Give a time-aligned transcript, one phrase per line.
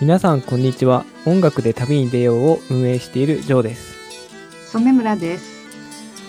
[0.00, 1.04] 皆さんこんにちは。
[1.26, 3.98] 音楽で旅に出ようを運営しているジョーです。
[4.70, 5.60] 染村です。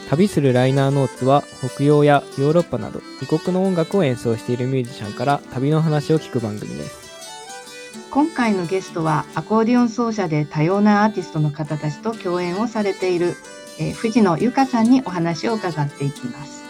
[0.10, 1.42] 旅するライナーノーツは
[1.74, 7.96] 北洋やヨーロッパなど異国の音楽を演奏しているミュージシャンから旅の話を聞く番組です。
[8.12, 13.36] 今回のゲストはアコーディオン奏者で多様なアーティストの方たちと共演をされている、
[13.80, 16.62] えー、藤野由香さんにお話を伺っていきます。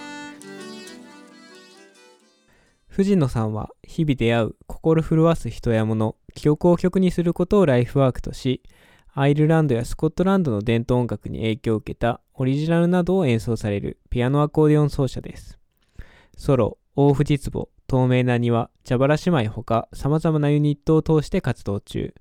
[2.92, 8.62] 藤野さんは日々出会う心震わす人や物記憶を曲にすることをライフワークとし
[9.14, 15.60] アイルランドやスコットランドの伝統音楽に影響を受けたオリジナルなどを演奏されるピアノアコーディオン奏者です。
[16.38, 22.14] ソロ、大藤壺、透明な庭、蛇腹姉妹ほか様々なユニットを通して活動中。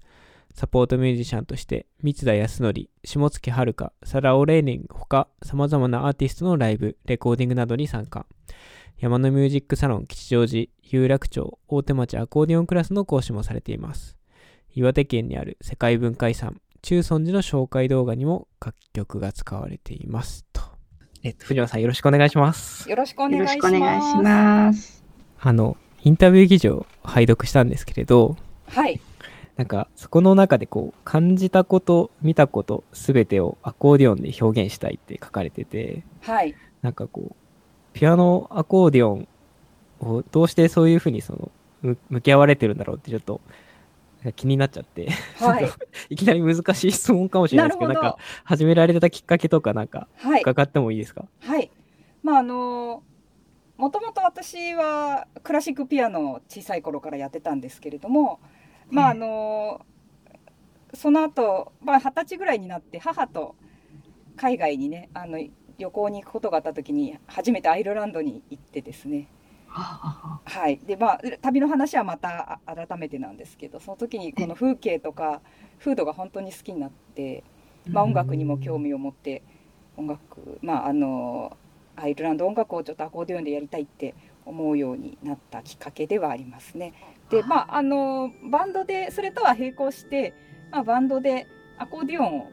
[0.53, 8.27] サポートミュージシャンとして三田康則、下月遥、サラ・オレーニングほか様々なアーティストのライブ、レコーディングなどに参加。
[8.99, 14.17] 山のミュージックサロン吉祥寺、有楽町、大手町アコーディオンクラスの講師もされています。
[14.75, 20.63] 岩手県にある世界文化遺産、中尊寺の紹介動画にも楽曲が使われていますと。
[21.23, 22.91] えっと、藤野さんよろしくお願いします。
[22.91, 25.05] よろしくお願いします。
[25.39, 29.01] あの、インタビュー記事を拝読したんですけれど、はい。
[29.57, 36.57] なんか、そこの中でこう、感じたこと、見たこと、すべてをアコーディオンで表現したいって書かれてて、はい。
[36.83, 37.37] なんかこう、
[37.93, 39.29] ピアノアコーディオン
[40.01, 41.33] をどうしてそういうふうにそ
[41.83, 43.41] の、向き合われてるんだろうってちょっと
[44.37, 45.71] 気になっちゃって、はい、
[46.11, 50.09] いきなり難しい質問かもしれないですけど、なんか始められたきっかけとかなんか
[50.43, 51.25] 伺ってもいいですか？
[51.41, 51.71] はい、
[52.23, 53.03] まああの
[53.79, 58.41] もともと私はクラシックピアノを小さい頃からやってたんですけれども、
[58.91, 59.87] まああの
[60.93, 63.55] その後、まあ二十歳ぐらいになって母と
[64.37, 65.39] 海外にねあの
[65.79, 69.29] 旅行に行くことがあった時に初めてアイルランドに行ってですね
[69.71, 70.79] はい。
[70.79, 75.41] でまあ旅の話はまた改めてなんですけどその時にこの風景とか
[75.79, 77.45] 風土が本当に好きになって、
[77.87, 79.43] まあ、音楽にも興味を持って
[79.97, 81.57] 音楽まああの
[81.97, 86.95] アイルランド音楽をちょっとアコーディオンでやりたいって思うようになったきっかけではありますね。
[87.31, 90.35] でまああのバンドでそれとは並行して、
[90.71, 91.47] まあ、バンドで
[91.79, 92.51] アコーディオンを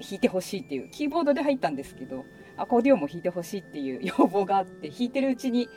[0.00, 2.24] 弾いてほしいっていうキーボードで入ったんですけど
[2.56, 5.68] アコーディオンも弾いてほしいっていう要望があって弾いてるうちに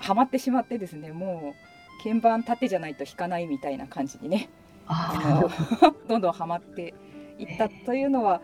[0.00, 4.48] はまってしまってですねもう鍵盤縦じゃないと弾かないみたいな感じにね
[6.08, 6.94] どんどんはまって
[7.38, 8.40] いったというのは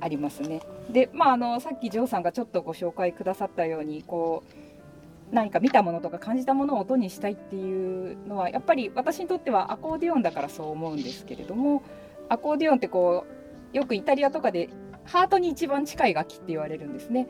[0.00, 0.60] ありますね。
[0.90, 4.42] でまああのさっきジョーさんがちょっとご紹介くださったようにこ
[5.30, 11.82] う何か見たものとか感じたものを音にしたいっていうのはやっぱり私にとってはアコーディオンだからそう思うんですけれども
[12.28, 13.26] アコーディオンってこ
[13.72, 14.70] うよくイタリアとかで
[15.04, 17.28] ハートに一番近い楽器って言われるんですね。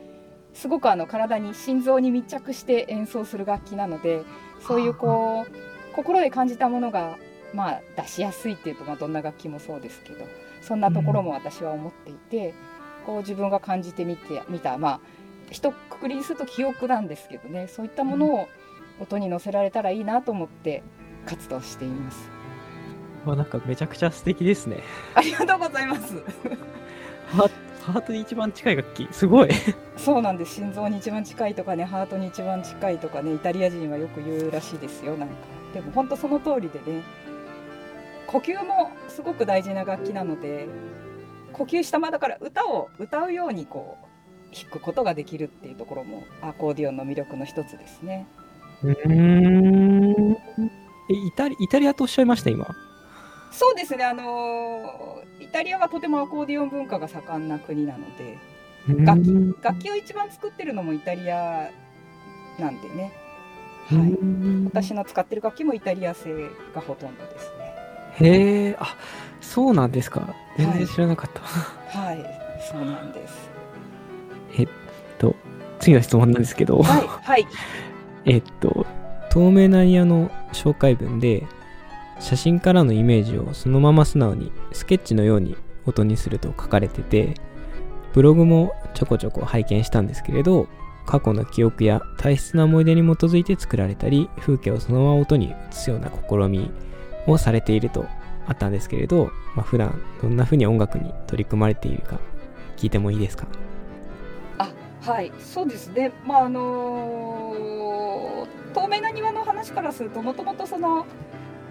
[0.53, 4.23] すごくあの体に心臓に密着して演奏する楽器なので
[4.67, 7.17] そういうこう心で感じたものが
[7.53, 10.25] まあ出しやすいっていうとまあどんな楽器もそうですけど
[10.61, 12.53] そんなところも私は思っていて、
[13.03, 14.99] こう自分が感じてみてみたまあ
[15.49, 18.47] 一括りにすると記憶なんですけどねそういったものを
[18.99, 20.83] 音に乗せられたらいいなと思って
[21.25, 22.29] 活動しています。
[23.25, 24.83] わなんかめちゃくちゃ素敵ですね。
[25.15, 26.15] ありがとうございます。
[27.83, 29.07] ハートに一番近い楽器。
[29.11, 29.49] すごい。
[29.97, 30.55] そうなんです。
[30.55, 35.17] 心臓に一番近いとかねハートに一番近いとかねイタリア人はよく言うらしいですよ。
[35.17, 35.35] なんか。
[35.73, 37.03] でも本当その通りでね。
[38.27, 40.69] 呼吸もすごく大事な楽器なので
[41.51, 43.97] 呼吸したまだから歌を歌うようにこ
[44.51, 48.25] う弾くことができるっていうところもアコーディオンの魅力の一つですね。
[48.83, 50.37] うん。
[51.09, 52.73] イタリイタリアとおっしゃいました今？
[53.51, 58.37] そうですねあのイタリアはとてもアコーディオン文化が盛んな国なので
[58.87, 61.69] 楽器楽器を一番作ってるのもイタリア
[62.59, 63.11] なんでね、
[63.87, 64.17] はい、
[64.65, 67.75] 私の使ってる楽器もイタリア製がほとんどですね。
[68.19, 68.95] へえあ
[69.41, 70.33] そうなんですか。
[70.57, 72.25] 全然知らなかった、はい、はい、
[72.71, 73.49] そうなんです。
[74.57, 74.67] えっ
[75.17, 75.35] と
[75.79, 76.81] 次の質問なんですけど。
[76.81, 77.47] はい、はい、
[78.25, 78.85] えっと
[79.29, 81.47] 透明な庭の紹介文で
[82.21, 87.33] 写真からのイメージをそのまま素直にスケッチのように音にすると書かれてて
[88.13, 90.67] ブログもちょこちょこ拝見したんですけれど
[91.07, 96.71] 過去の記憶や大切な思い出に基づいて作られたり風景をそのまま音に移すような試み
[97.25, 98.05] をされていると
[98.47, 102.19] あったんですけれど、まあ、普段どんな風に音楽に取り組まれているか
[102.77, 103.47] 聞いてもいいですか？
[104.59, 104.69] あ
[105.01, 106.11] はいそうですね。
[106.25, 111.05] まああのー、透明な庭の話からするともともとその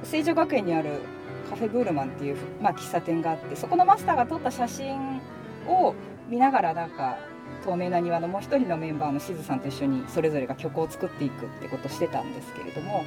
[0.05, 1.00] 成城学園にある
[1.49, 5.20] カフェブールマンっていう、まあ、喫茶店があってそこのマスターが撮った写真
[5.67, 5.94] を
[6.29, 7.19] 見ながらなんか
[7.64, 13.05] 透明な庭のもう一人のメンバーのしずさんと一緒にそれぞれが曲を作っていくってことしてたんですけれども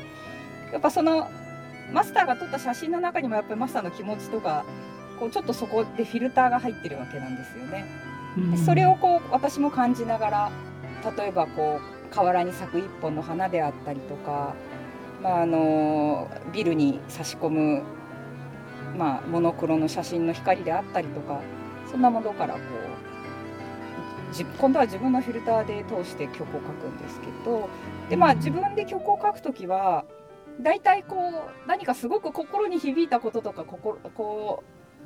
[0.72, 1.30] やっぱその
[1.92, 4.66] マスターが撮った写真の中にもやっぱりマスターの気持ちとか
[5.20, 7.86] こうちょっとそこでフィルターが入ってるわけなんですよね。
[8.52, 10.52] でそれをこう私も感じながら
[11.18, 14.56] 例えばこう河原に咲く一本の花であったりとか、
[15.24, 17.82] まあ、あのビルに差し込む、
[18.98, 21.40] まあ、モノクロの写真の光であったりとか
[21.90, 27.70] そんなものからこうじ今度は自分のフィルターで通して曲を書くんですけど
[28.10, 30.06] で、まあ、自分で曲を書く時は
[30.60, 31.16] 大体こ
[31.66, 34.64] う何かすごく心に響いたこととか心こ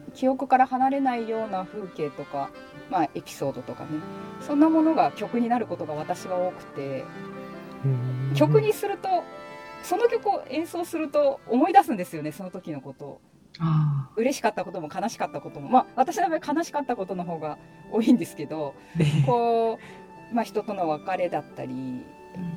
[0.10, 2.50] う記憶から離れないような風景とか、
[2.90, 3.90] まあ、エピソードとかね
[4.42, 7.04] そんなものが曲になることが私は多くて
[8.34, 9.10] 曲にすると
[9.88, 13.06] その曲を演奏すると思い出すんですよねその時のこと。
[13.06, 13.22] を。
[14.18, 15.70] 嬉しかったことも悲しかったことも。
[15.70, 17.58] まあ私の場合悲しかったことの方が
[17.92, 18.76] 多いんですけど
[19.26, 19.80] こ
[20.32, 22.04] う、まあ、人との別れだったり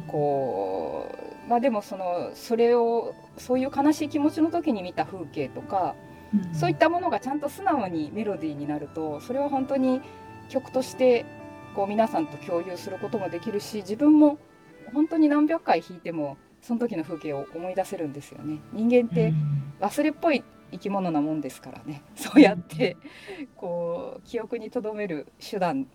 [0.08, 1.08] こ
[1.46, 5.94] うまあでもそのそれをそういう悲しい気持ちの時に見た風景とか、
[6.34, 10.02] うん、そういったものがちゃんと素直にメロディーになるとそれは本当に
[10.48, 11.24] 曲として
[11.76, 14.38] こう皆さんと共有することもできるし自分も
[14.92, 18.58] 本当に何百回弾いてもその時の風景を思い出せるんですよね。
[18.72, 19.32] 人間って
[19.80, 22.96] 忘れっぽい生き物なもんですからね そうやって
[23.56, 25.86] こう記憶にとどめる手段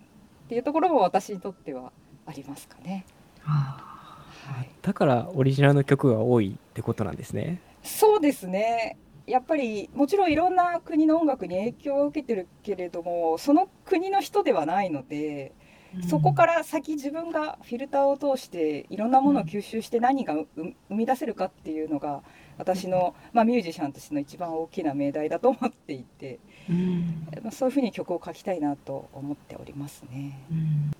[0.46, 1.92] っていうところも私にとっては
[2.26, 3.06] ありますかね。
[3.42, 7.62] はい、だからオリジナルの曲が多いってことなんですね。
[7.84, 8.98] そうですね
[9.28, 15.65] やっぱりもちろんいろんな国の音楽に影響を受けてるけれどもその国の人ではないので、うん、
[16.08, 22.22] そこから先自分がフィルターを通していろんなものを吸収して何が生み出せるかっていうのが
[22.58, 26.40] 私の、まあ、ミュージシャンとしての一番大きな命題だと思っていて、
[26.70, 30.40] うん、まあ、そういうふうに曲を書きたいなと思っておりますね。
[30.52, 30.92] うん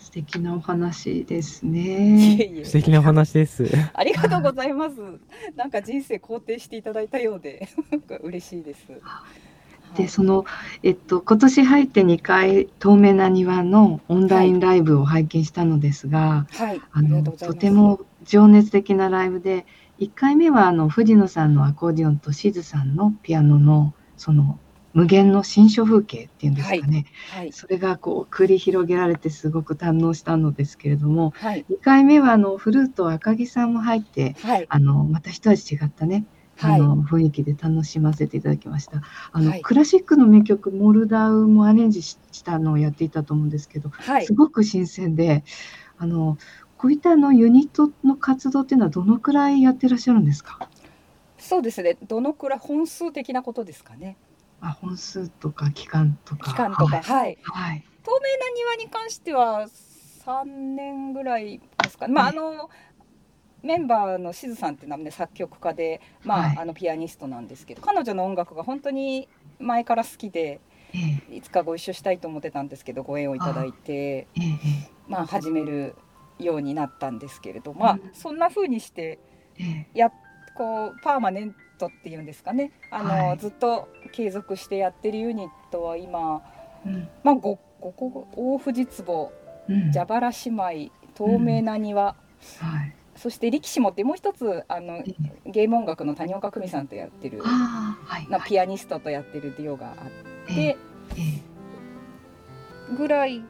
[0.00, 2.64] 素敵なお話ですね。
[2.64, 3.66] 素敵なお話です。
[3.92, 4.96] ありがとうございます。
[5.54, 7.68] なんか人生肯定していただいたようで
[8.22, 8.86] 嬉しいです。
[9.96, 10.44] で、その、
[10.82, 19.66] えっと、今年入って2回、透明な庭のオンラインライブを拝見したのですが、はい、あのとても情熱的なライブで、
[19.98, 24.58] 1回目はあの藤野さんのアコーディオンとしずさんのピアノのその
[24.92, 27.40] 無限の新書風景っていうんですかね、はい。
[27.42, 34.34] はい、それがこう繰り広げられてすごく堪能したのですけれども、はい、2回目はあのフルート赤木さんも入って、
[34.68, 36.24] あのまた一味違ったね
[36.62, 39.02] あの雰囲気で楽しませていただきました。
[39.32, 43.90] あの、クラシックの名曲モルダウもアレンジしたのをやっていたと思うんですけど、
[44.24, 45.44] すごく新鮮で、
[45.96, 46.38] あの
[46.76, 50.58] こういったあのユニットの活動っていうのはどのくらいやってらっしゃるんですか？
[51.38, 51.96] そうですね。
[52.06, 54.16] どのくらい本数的なことですかね。
[54.60, 56.50] あ、本数とか期間とか。
[56.50, 57.38] 期間とか、はい。
[57.42, 57.84] はい。
[58.02, 62.14] 透明な庭に関しては三年ぐらいですか、ね。
[62.14, 62.70] まあ、あの。
[63.62, 69.28] メンバーのしずさんっていうのはね作曲家で、まあ、はい、あのピアニストなんですけど彼女の音楽が本当に
[69.58, 70.60] 前から好きで、
[70.94, 74.26] ええ、いつかご一緒したいと思ってたんですけどご縁をいただいて、え、
[75.06, 75.94] まあ、始める
[76.38, 79.18] ようになったんですけれど、まあ、そんな風にして
[79.94, 80.10] や
[80.54, 82.72] こうパーマネントっていうんですかね。
[82.90, 86.42] あの、はい、ずっと継続してやってるユニットは今、
[86.84, 89.32] うん、まあ5個大藤壺、
[89.68, 90.36] うん、蛇腹姉
[90.86, 92.16] 妹透明な庭、
[92.62, 95.04] うん、はい、そして力士もってもう一つあの、
[95.44, 100.78] ゲーム音楽の谷岡久美さんとやってる、はい、ピアニストとやってるデュオがあって、
[102.96, 103.42] ぐらい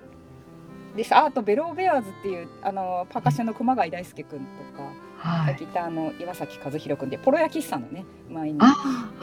[0.97, 1.15] です。
[1.15, 4.45] あとベローベアーズっていうあのパーカッションの熊谷大輔君と
[4.77, 4.91] か。
[5.21, 8.73] はい、ギターの岩崎和弘君でポロヤ喫茶のね前にや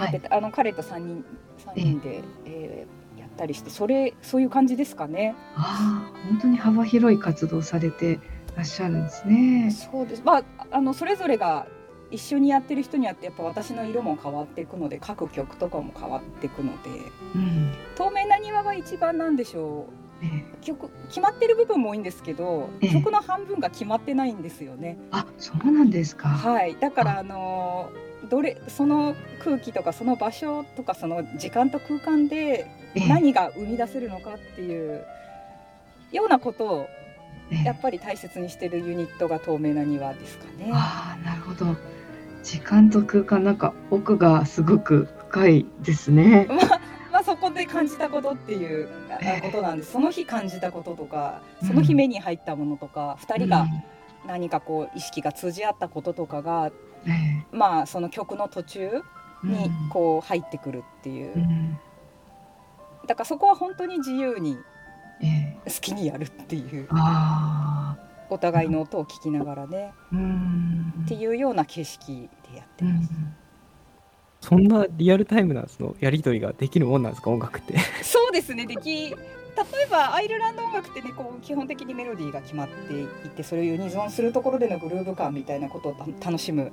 [0.06, 1.26] っててあ,、の彼と3人
[1.58, 5.34] 三人で、えー、やったりしてそれそういう感じですかね。
[5.56, 8.20] あ本当に幅広い活動されて
[8.58, 9.72] らっしゃるんですね。
[9.72, 10.22] そうです。
[10.26, 11.68] まああのそれぞれが
[12.10, 16.90] 一緒にやってる人によってやっぱ私の色も変わっていくので各曲とかも変わっていくので、
[17.36, 20.08] うん、透明な庭が一番なんでしょう。
[20.62, 24.98] 曲決まってる部分も多いんですけど、ええ、曲の半分が決まってないんですよね。
[25.12, 26.30] あ、そうなんですか。
[26.30, 27.24] はい、だからあ。
[27.24, 27.92] の
[28.30, 32.68] どれその空気とかその場所とかその時間と空間で
[33.08, 35.06] 何が生み出せるのかっていう
[36.12, 36.88] ようなことを
[37.64, 40.72] やっぱり大切にしてるユニットが透明な庭ですかね。
[40.74, 41.76] ああ、なるほど。
[42.44, 46.48] 時間と空間なんか奥がすごく深いですね。
[46.50, 46.82] まあ
[47.18, 48.90] まあ、そこで感じたことっていう
[49.42, 53.66] ことなんです、その日感じたこととかその日目に入ったものとか、うん、2人が
[54.28, 56.68] 何かこう意識が通じ合ったこととかが、う
[57.56, 59.02] ん、まあその曲の途中
[59.44, 61.80] にこう入ってくるっていう、うん、
[63.08, 64.58] だからそこは本当に自由に
[65.66, 66.88] 好きにやるっていう。
[68.30, 69.94] お互いの音を聞きながらね、
[71.06, 73.10] っていうような景色でやってます。
[74.42, 77.78] そんなリアルタイムなそのやり取りができるもんなんですか音楽って。
[78.04, 86.72] そうですねでき例えばアイルランド音楽ってねこう基本的にメロディーが決まっていてそれをユニゾンするところでのグルーヴ感みたいなことを楽しむ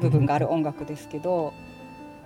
[0.00, 1.54] 部分がある音楽ですけど、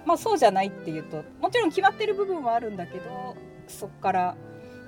[0.07, 3.37] まあそうじゃないっていうともちろん決まってる部分はあるんだけど
[3.69, 4.37] そこから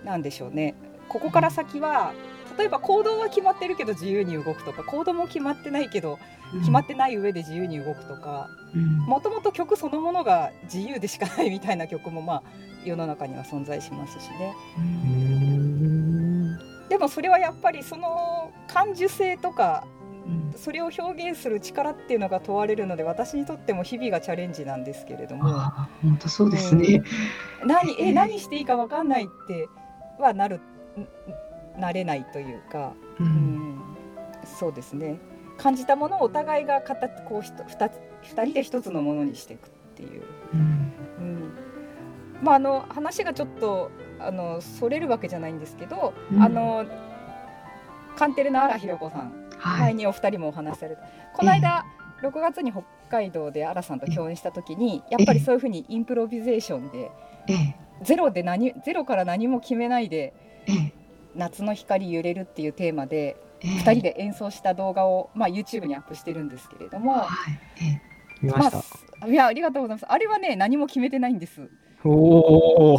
[0.04, 0.74] なんでしょうね。
[1.08, 2.12] ここから先は
[2.58, 6.18] 例えば行動は決まってるけど自由に動くとか行動も決まってないけど
[6.60, 8.48] 決まってない上で自由に動くとか
[9.06, 12.42] もともと曲そのものが自由でしかないみたいな曲もまあ
[12.84, 14.54] 世の中には存在しますしね。
[16.88, 19.86] でもそれはやっぱりその感受性とか
[20.56, 25.50] それを表現する力っていうのが問われるので私にとっても日々がチャレンジなんですけれども。
[26.02, 27.02] 本当そうですね、
[27.62, 29.68] うん、何え何していいか分かんないって
[30.18, 30.60] はなる
[31.78, 33.80] なれないというか、うん、うん、
[34.44, 35.18] そうですね。
[35.56, 37.90] 感じたものをお互いが形こう 2, 2
[38.22, 40.22] 人で1つのものにしていくっていう。
[40.52, 41.52] うん、うん、
[42.42, 43.90] まああの話がちょっと
[44.20, 46.84] あのそれるわけじゃないんですけど、うん、あの
[48.16, 51.02] カンテレの荒ひろ子さん、はい、前にお二人もお話しされた
[51.34, 51.84] この間、
[52.22, 57.10] えー、6月に北海道で荒さんと共演した時にやっぱりそういうふうにインプロビゼーションで、
[57.48, 60.34] えー、ゼロで何ゼロから何も決めないで、
[60.66, 60.92] えー、
[61.34, 67.28] 夏の光揺れるっていうテーマで2人で演奏した動画を、まあ、YouTube にアップしてるんですけれども、は
[68.42, 68.70] いま
[69.20, 70.06] あ、いやありがとうございます。
[70.06, 71.68] あれはね何も決めてないんです。
[72.06, 72.98] お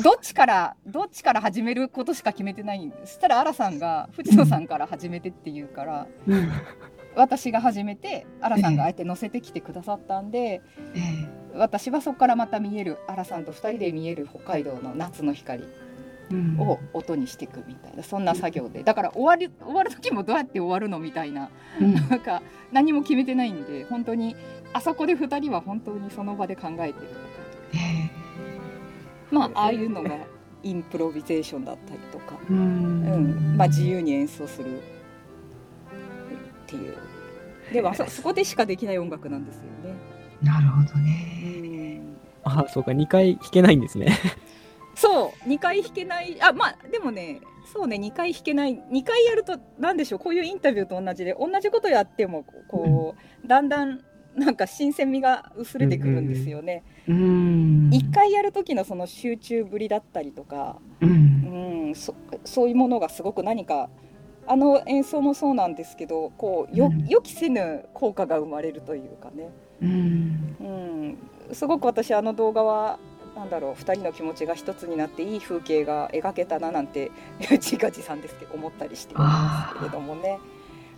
[0.00, 3.14] どっちからどっちから始めることしか決めてないんです。
[3.14, 6.52] そしたら新さんが藤野さんから始めてって言うから、うん、
[7.16, 10.62] 私が始めて新さんがあえて載せてきてくださったんで、
[10.94, 15.64] えー、私はそこからまた見える新さんと2人で見える北海道の夏の光
[16.58, 18.82] を音にしていくみたいなそんな作業で。
[18.82, 22.42] だから終わり終わる時もどうやって終わるのみたいな、うん、なんか
[22.72, 24.36] 何も決めてないんで本当に
[24.72, 27.08] あそこで2人は本当にその場で考えてるとか、
[27.74, 30.10] えー、まあああいうのが
[30.62, 32.56] インプロビゼーションだったりとか、うん、
[33.06, 34.80] うん、まあ、自由に演奏する
[36.74, 36.96] っていう。
[37.72, 39.94] でもそこでしかできない音楽なんですよね。
[40.42, 42.00] なるほどね。
[42.44, 44.18] あそうか2回弾けないんですね。
[44.94, 46.40] そう2回弾けない。
[46.42, 47.40] あまあでもね
[47.72, 48.74] そうね2回弾けない。
[48.74, 54.00] 2回やると何でしょうこういうインタビューと同じで同じことやってもこう、うん、だんだん
[54.36, 56.82] なんか新鮮味が薄れてくるんですよね。
[57.08, 62.14] うん、1回やる時のその集中ぶりだったりとか、うん、うん、そ
[62.44, 63.88] そういうものがすごく何か
[64.46, 69.50] あの演奏もそうなんですけどこうよ、予期せぬ効果が生まれるというかね、
[69.82, 72.98] うん、うん、すごく私あの動画は
[73.34, 77.10] なんだろう2人の気持ちが一つになっていい風景が描けたななんて
[77.50, 80.38] 自画自賛ですけど思ったりしてますけれどもね。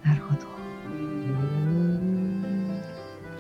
[0.05, 0.41] なるほど。
[0.93, 2.81] うん。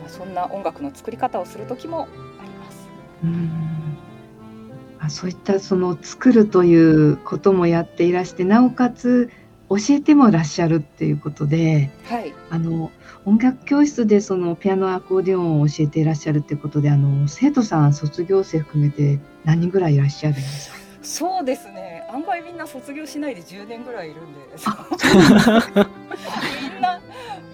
[0.00, 2.06] まあ、そんな音楽の作り方をする時もあ
[2.44, 2.88] ります。
[3.22, 3.50] うん。
[4.98, 9.30] あそういったその作るということもやっていらしてなおかつ
[9.68, 12.92] 教えてもいらっしゃるっていうことで、はい、あの
[13.24, 20.76] 音楽教室でそのピアノアコーディオンを教えていらっしゃるっていうことであの生徒さん卒業生含めて何人ぐらいいらっしゃるんですか？
[21.02, 22.04] そうですね。
[22.12, 24.40] 案外みんな卒業しないで10年ぐらいいるんで。
[26.72, 27.00] みんな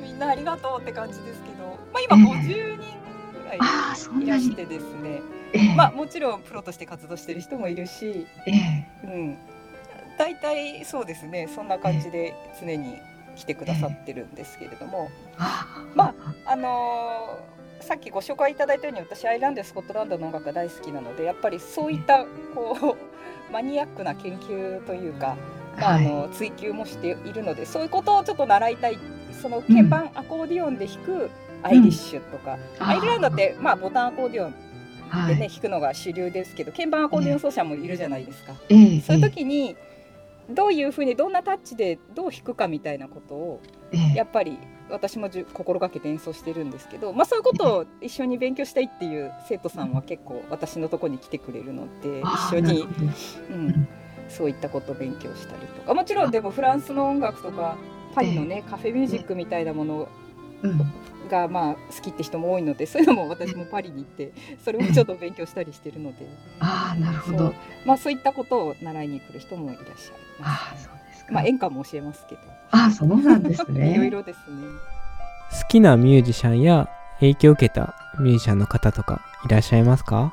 [0.02, 2.98] みんなありがとうって感じですけど、まあ、今50人
[3.42, 5.20] ぐらいいらしてですね、
[5.52, 9.36] えー、まあ、もちろんプロとして活動してる人もいるし、えー、うん
[10.18, 11.48] 大体そうですね。
[11.54, 12.98] そんな感じで常に
[13.36, 15.10] 来てくださってるんですけれども、
[15.94, 16.14] ま
[16.46, 22.96] ああのー、さっきご紹介いただいたように私アイランドやスコットランドの音楽が大好きなのでやっぱりそういったこ
[23.50, 25.36] うマニアックな研究というか、
[25.78, 28.98] まあ、あの追求もしているのでそういうことをちょっと習いたい。
[29.40, 31.30] その鍵盤アコーディオンで弾く
[31.64, 38.52] アイリッシュとか、うん、アイルランドって、まあ、ボタンアコーディオンでね、はい、弾くのが主流ですけど鍵盤アコーディオン奏者もいるじゃないですか。
[38.68, 39.91] えー、そういう時に、えー
[40.50, 43.60] どういうふうにどんなタッチでどう弾くかみたいなことを、
[44.14, 44.58] やっぱり
[44.90, 52.20] 私も心がけて演奏してるんですけど、まあ、そういうことを一緒に勉強したいっていう生徒さんは結構私のとこに来てくれるので
[52.50, 52.82] 一緒に、
[53.50, 53.88] うん、
[54.28, 57.76] そういったことを勉強したりとかもちろんでもフランスの音楽とか
[58.14, 60.08] パリのねカフェミュージックみたいなもの
[61.30, 64.32] がまあ好きって人も多いのでそういうのも私もパリに行って
[64.62, 66.28] それもちょっと勉強したりしてるので、
[66.60, 67.54] ああなるほど。
[67.86, 70.31] まあそういったことを習いに来る人もいらっしゃいます。
[70.42, 71.32] あそうですか。
[71.32, 72.40] まあ演歌も教えますけど。
[72.70, 73.92] あそうなんですね。
[73.94, 74.66] いろいろですね。
[75.62, 76.88] 好きなミュージシャンや
[77.20, 80.32] 影響を受けたミュージシャンの方とかいらっしゃいますか？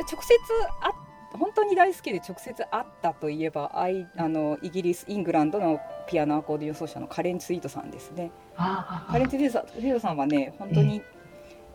[0.00, 0.38] 直接
[0.80, 0.94] 会っ
[1.38, 8.30] 本当に大好きで直接会ったといえばあいあのイギリスイングランドのピアノアコーディオン奏者のカレン・ツイートさんですね。
[8.56, 11.02] カレン・ツイートさんはね本当に、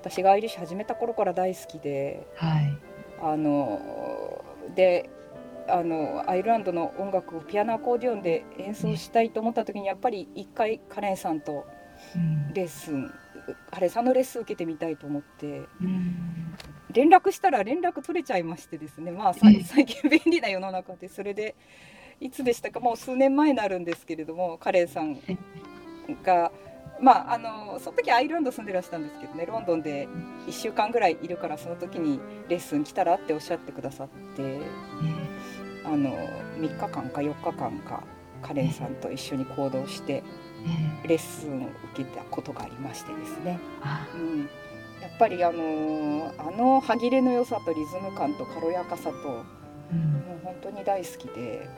[0.02, 2.78] 私がアイリッシュ始めた頃から大好きで、はい、
[3.22, 5.10] あので
[5.68, 11.66] あのアイルランドの音楽をピアノアコーディオンで演奏したいと思った時にやっぱり一回カレンさんと
[12.54, 13.12] レッスン、うん、
[13.70, 16.56] カレンさんのレッスン受けてみたいと思って、うん、
[16.92, 19.12] 連絡したら連絡取れちゃいましてですね。
[19.12, 21.56] まあ最近便利な世の中でそれで
[22.20, 22.80] いつでしたか？
[22.80, 25.20] もう数年前になるんですけれどもカレンさん
[26.24, 26.52] が。
[27.00, 29.48] まあ、あのその時アイルランド住んでらしたんですけどね。
[29.48, 30.08] ロンドンで
[30.46, 34.60] 1週間ぐらいいるからその時にレッスン来たらっておっしゃってくださって、
[35.84, 36.16] あの
[36.58, 38.04] 3日間か4日間か
[38.42, 40.24] カレンさんと一緒に行動して
[41.08, 43.60] レッスンを受けたことがありましてですね、
[44.16, 44.40] うん、
[45.02, 49.44] やっぱりあのあの歯切れの良さとリズム感と軽やかさと、もう
[50.44, 51.70] 本当に大好きで。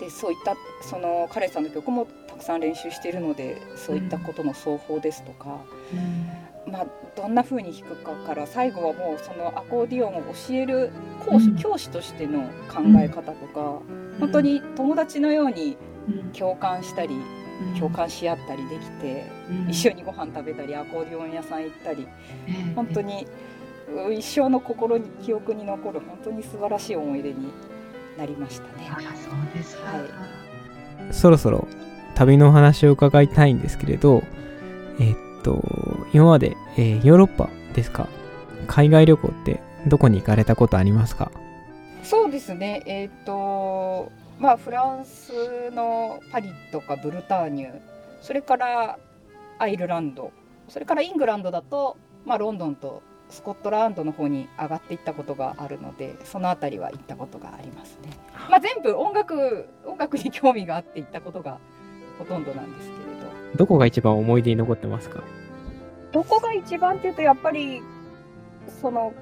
[0.00, 5.60] でそういったそのカレンさんの曲もたくさん練習しているのでそういったことの奏法ですとか、
[5.92, 6.30] うん、
[6.70, 6.86] まあ、
[7.16, 10.90] どんな風に弾くかから最後はもうそのアコーディオンを教える
[11.24, 15.76] 講師、うん、教師としての考え方とか、うん、本当に友達のように
[16.36, 17.16] 共感したり、
[17.78, 19.24] 共感し合ったりできて、
[19.68, 22.06] 一緒にご飯食べたりアコーディオン屋さん行ったり、
[22.74, 23.26] 本当に
[24.12, 27.52] 一生の心に記憶に残る本当に素晴らしい思い出に
[28.16, 28.90] なりましたね。
[28.90, 29.98] あそうですは
[31.10, 31.66] い、そろそろ
[32.14, 34.22] 旅のお話を伺いたいんですけれど、
[34.98, 35.62] えー、っと、
[36.12, 38.08] 今まで、えー、ヨーロッパですか？
[38.66, 41.30] 海外旅行ってどこに行かれたことありますか？
[42.02, 47.80] そうですね、えー、っと、まあ、フランスのパリとかブルターニュ、
[48.22, 48.98] それから
[49.58, 50.32] アイルランド、
[50.68, 58.10] それからイングランドだと、まあ、ロンドンとスコットランドの方に上がっていったことがあるのでその辺りは行ったことがありますね。
[58.48, 61.58] まあ、全部音楽音楽に興味があって行ったことが
[62.18, 63.19] ほとんどなんですけれど。
[63.56, 65.22] どこが一番思い出に残ってますか？
[66.12, 67.82] どこが一番っていうとやっぱり
[68.80, 69.12] その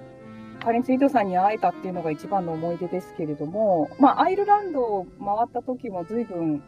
[0.61, 6.62] カレンツイートさんに会えたっていうのが一番の思い出ですけれども、まあ、アイルランドを回った時も随分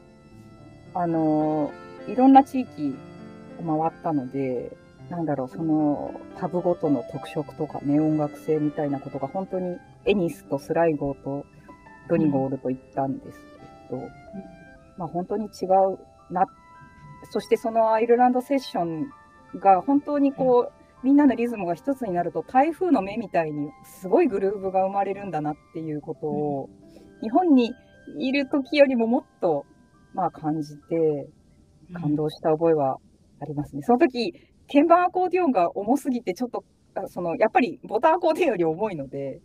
[0.94, 1.72] あの
[2.06, 2.94] いろんな地域
[3.58, 4.76] を回ったので
[5.08, 11.44] なんだろう、そのタブごとの特色とかね、音楽性みたいなことが本当にエニスとスライゴーと
[12.08, 13.38] ドニゴールと言ったんです
[13.88, 14.08] けど、うん、
[14.96, 15.98] まあ本当に違う
[16.32, 16.46] な。
[17.30, 19.10] そしてそのアイルランドセッション
[19.58, 26.70] が本当にこう、みんなのリズムが一つになると台風の目みたいにすごいグルーヴが生まれるんだなっていうことを、
[27.22, 27.72] 日本に
[28.18, 29.64] いる時よりももっと
[30.14, 31.28] まあ感じて
[31.94, 32.98] 感動した覚えは
[33.40, 33.82] ありますね。
[33.82, 34.34] その時
[34.72, 36.64] 鍵盤アコーディオンが重すぎて、ちょっと、
[37.08, 39.40] その、やっぱりボタンアコーディオンより重いので、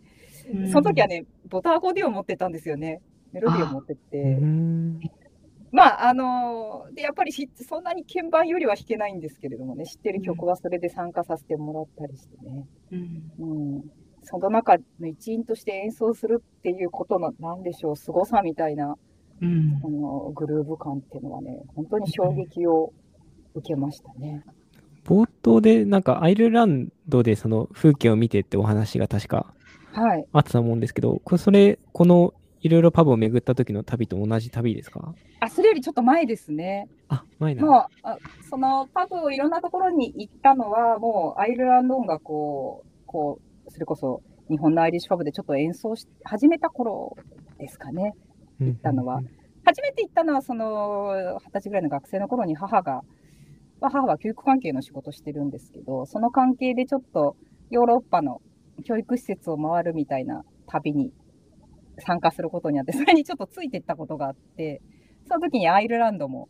[0.70, 3.00] その時はね、ボタンアコーディオン持ってたんですよね。
[3.32, 4.38] メロディーを持ってって。
[5.76, 12.66] まあ、あのー、で、やっぱりそんなに鍵盤よりは弾けないんですけれどもね、知ってる曲はそれで参加させてもらったりしてね。
[12.92, 13.76] うん。
[13.76, 13.84] うん、
[14.22, 18.96] その中の一員として演奏するっていうことの、なんでしょう、凄さみたいな、
[19.42, 22.94] うん、あのグルーヴ感っていうのはね、本当に衝撃を
[23.54, 24.44] 受けましたね。
[25.04, 29.52] 冒頭でなんかアイルランドでその風景を見てってお話が確か
[30.32, 32.32] あったと思うんですけど、これそれ、この
[32.66, 35.14] いろいろパブを巡った時の旅と同じ旅ですか？
[35.40, 36.88] あ、それよりちょっと前ですね。
[37.08, 38.18] あ、前なもうあ、
[38.50, 47.16] そのパブをいろんなところに行ったのは、もうアイルランド音楽を、こう、それこそ日本のアイリッシュパブでちょっと演奏し始めた頃
[47.58, 48.14] ですかね、
[48.60, 49.20] 行ったのは。
[49.64, 53.02] 初めて行ったのは、その、二十歳ぐらいの学生の頃に母が、
[53.80, 57.36] まあ、母は教育関係の仕事してるんですけど、その関係でちょっと
[57.70, 58.40] ヨーロッパの
[58.84, 61.12] 教育施設を回るみたいな旅に
[61.98, 64.82] 参加することにあって、それにちょっとついていったことがあって、
[65.28, 66.48] その時にアイルランドも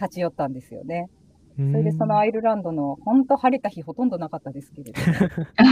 [0.00, 1.08] 立ち寄ったんですよね。
[1.56, 5.00] それでそのアイルランドの本当晴れた日ほとんどなかったですけれど、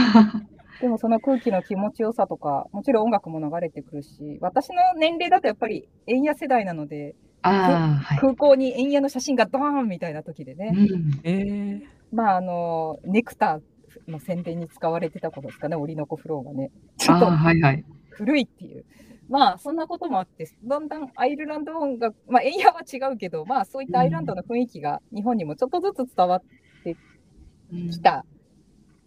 [0.79, 11.19] でもその空気の気持ちよさとか、もちろん音楽も流れてくるし、私の年齢だとやっぱり円安世代なので、あはい、空港に円屋の写真がドーンみたいな時でね、うん。
[11.23, 11.81] えー、
[12.13, 16.71] まああのネクターの宣伝に使われてたことですかね、オリノコフローがね。
[16.97, 17.29] ちょっと
[18.13, 18.85] 古いっていう。
[19.29, 26.41] まあそんなこともあって、だんだんアイルランド音楽、まあ円屋は違うけど、まあそういったアイルランドの雰囲気が日本にもちょっとずつ伝わっ
[26.83, 26.97] て
[27.91, 28.25] きた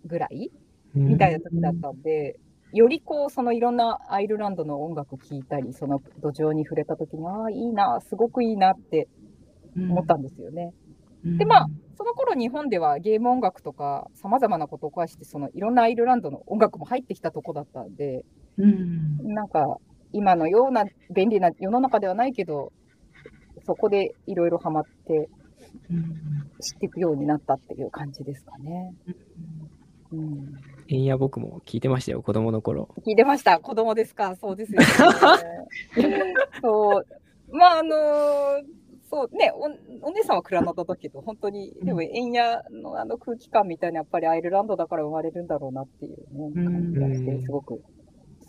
[0.05, 0.51] ぐらい、
[0.95, 2.41] みたいな時だったんで、
[2.73, 9.09] よりこう、そのいろんなアイルランドの音楽聴いたり、その土壌に触れた時に、ああ、いいな、すごくいいなって
[9.77, 10.73] 思ったんですよね。
[11.25, 18.25] うん、で、まあ、その頃日本ではゲーム音楽とか様々なことを壊して、そのいろんなアイルランドの音楽も入ってきたとこだったんで、
[18.57, 19.79] うん、なんか
[20.13, 22.73] 今のような便利な世の中ではないけど、
[23.67, 25.29] そこでいろいろハマって、
[26.61, 28.95] 知っていくようになったっていう感じですかね。
[30.13, 30.55] うん。
[30.89, 32.89] えんや僕も聞いてましたよ、子供の頃。
[33.05, 33.59] 聞いてました。
[33.59, 34.37] 子供ですか？
[34.37, 34.87] そうですよね。
[36.63, 37.07] そう。
[37.51, 47.83] まあ、あのー、そうねお、お姉さんはクラナダだけど、本当に、でも、円屋のあの空気感みたいな、やっぱりアイルランドだから生まれるんだろうなっていうね、感じがして、すごく好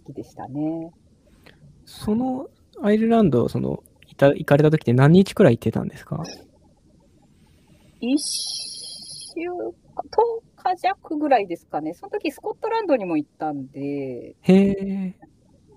[0.05, 0.91] きでしたね。
[1.85, 2.47] その
[2.81, 6.23] アイルランド、その、いた行かれた時って何日くらい行ってたんですか？
[7.99, 9.71] 一週間、
[10.65, 11.93] 10日弱ぐらいですかね。
[11.93, 15.15] その時スコットランドにも行ったんで、へえ。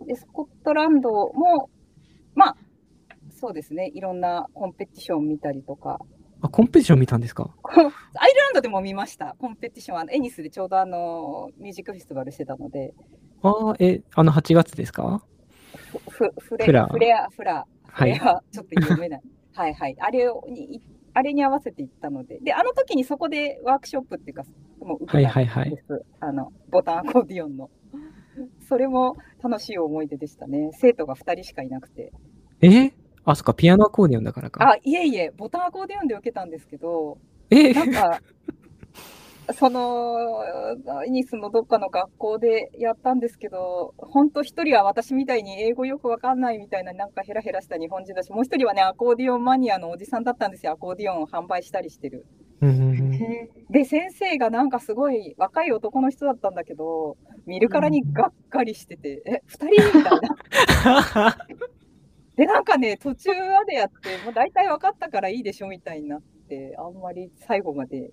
[0.07, 1.69] で、スコットランドも、
[2.35, 2.57] まあ、
[3.41, 5.99] そうですね、いろんなコンペティション見たりとか。
[6.43, 7.55] あ、コンペティション見たんですか？
[7.65, 7.75] アイ
[8.35, 10.05] ルランドでも見ました、コンペティションは。
[10.11, 12.93] エニスでちょうどあの、ミュージックフェスティバルしてたので。
[13.43, 15.23] ああ、え、あの8月ですか？
[16.09, 19.21] フフレフラフレア、フラ、フレア、ちょっと読めない。
[19.55, 19.97] はいはい。
[19.99, 20.81] あれに、
[21.15, 24.45] あれに合わせて行ったので、で、あの時にそこでワークショップっていうか、
[24.81, 25.07] もう。
[25.07, 25.75] はいはいはい、
[26.21, 27.71] あの、ボタンアコーディオンの。
[28.69, 30.71] それも楽しい思い出でしたね。
[30.75, 32.13] 生徒が2人しかいなくて。
[32.63, 32.93] え？
[33.25, 34.67] あ、そっか、ピアノアコーディオンだからか。
[34.69, 37.19] あ、いえいえ、ボタンアコーディオンで受けたんですけど、
[37.51, 37.73] え？
[37.73, 38.21] なんか、
[39.53, 40.45] その、
[41.07, 50.73] イニスのどっかの学校でやったんですけど、本当一人は私みたいに英語よくわかんないみたいな、なんかヘラヘラした日本人だし、もう一人はね、アコーディオンマニアのおじさんだったんですよ。
[50.73, 52.27] アコーディオンを販売したりしてる。
[53.71, 61.37] で、先生がなんかすごい若い男の人だったんだけど、見るからにがっかりしてて、え、二人みたいな。
[62.41, 68.13] で、なんかね、途中までやって、もう大体分かったからいいでしょみたいになって、あんまり最後まで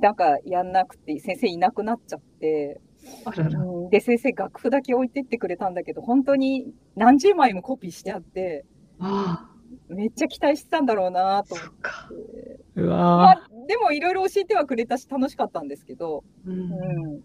[0.00, 2.80] なんかやんなくて、先生いなくなっちゃって、
[3.24, 3.60] あらら。
[3.60, 8.64] うん、で、先生楽譜だけ置いてってくれたんだけど、本当に何十枚もコピーしてあって、
[8.98, 9.52] あ
[9.88, 12.60] めっちゃ期待してたんだろうなと思って。
[12.74, 17.20] うわまあ、でもいろいろ教えてはくれたし楽しかったんですけど、うん、うん、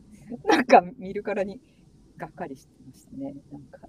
[0.46, 1.60] なんか見るからに
[2.18, 3.34] がっかりしてましたね。
[3.52, 3.88] なんか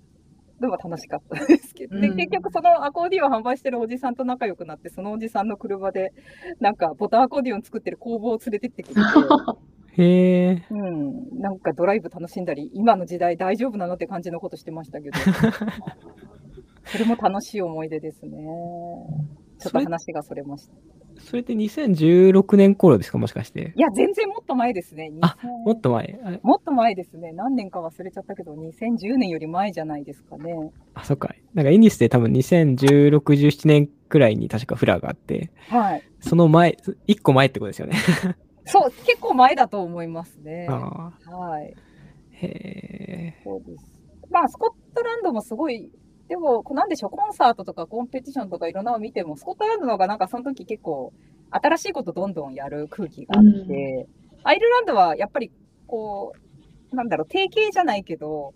[0.62, 6.12] でも楽しかったですけど、で、結局そのアコーディオン販売してるおじさんと仲良くなって、そのおじさんの車で、
[6.60, 9.00] なんかボタンアコーディオン作ってる工房を連れてってくれて、
[10.00, 10.66] へえ。
[10.70, 11.40] うん。
[11.40, 15.18] なんかドライブ楽しんだり、今の時代大丈夫なのって感じのことしてましたけど。
[16.86, 18.30] それも楽しい思い出ですね。
[19.58, 20.74] ちょっと話がそれました。
[21.22, 23.72] それって2016年頃ですか、もしかして？
[23.76, 25.10] いや、全然もっと前ですね。
[25.20, 26.18] あ、もっと前。
[26.42, 27.32] もっと前ですね。
[27.32, 30.52] 何年か忘れちゃったけど、2010年より前じゃないですかね。
[30.94, 31.34] あ、そっか。
[31.54, 36.02] なんか、エニスで多分2016、17年くらいに確かフラがあって、はい。
[36.20, 36.76] その前、
[37.08, 37.96] 1個前ってことですよね。
[38.66, 40.66] そう、結構前だと思いますね。
[40.68, 41.12] は
[41.62, 41.74] い。
[42.32, 43.42] へえ。
[43.44, 43.86] そうです。
[44.30, 45.90] まあ、スコットランドもすごい
[46.32, 51.12] でも、なんでしょう、コンサートとかコンペティションとかいろんなの見ても、スコットランドの方がなんかその時結構、
[51.50, 55.52] 新しいことどんどんやる空気があって、うん、アイルランドはやっぱり、
[55.86, 56.32] こ
[56.90, 58.54] う、なんだろう、定型じゃないけど、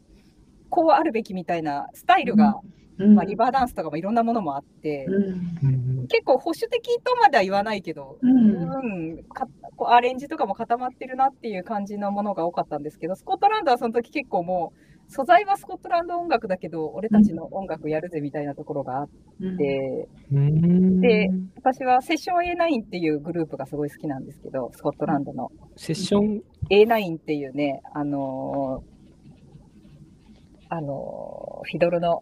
[0.70, 2.60] こうあるべきみたいなスタイルが、
[2.98, 19.08] うん、まあ、リバーダンスとかもいろんなものもあって、うん、結構保守的とまでは言わないけど、うん、かこうアレンジとかも固まってるなっていう感じのものが多かったんですけど、スコットランドはその時結構もう、素材はスコットランド音楽だけど、俺たちの音楽やるぜみたいなところがあっ
[19.56, 25.50] て、うん、で、私はセッション A9 っていうグループがすごい好きなんですけど、スコットランドの。
[25.76, 32.20] セッション ?A9 っていうね、あのー、あのー、フィドルの、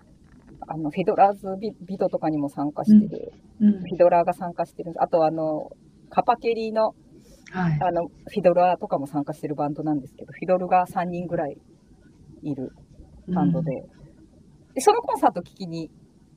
[0.68, 5.72] あの、フィドラーズビビトとかにも参加してる、うん、フィドラーが参加してる、あとあの、
[6.10, 6.94] カパケリの、
[7.50, 11.56] はい、あの、フィドラーとかも参加してるバンドなんですけど、フィドルが3人ぐらい
[12.44, 12.72] いる
[13.28, 15.90] バンドで、うん、でそのコンサート聴きに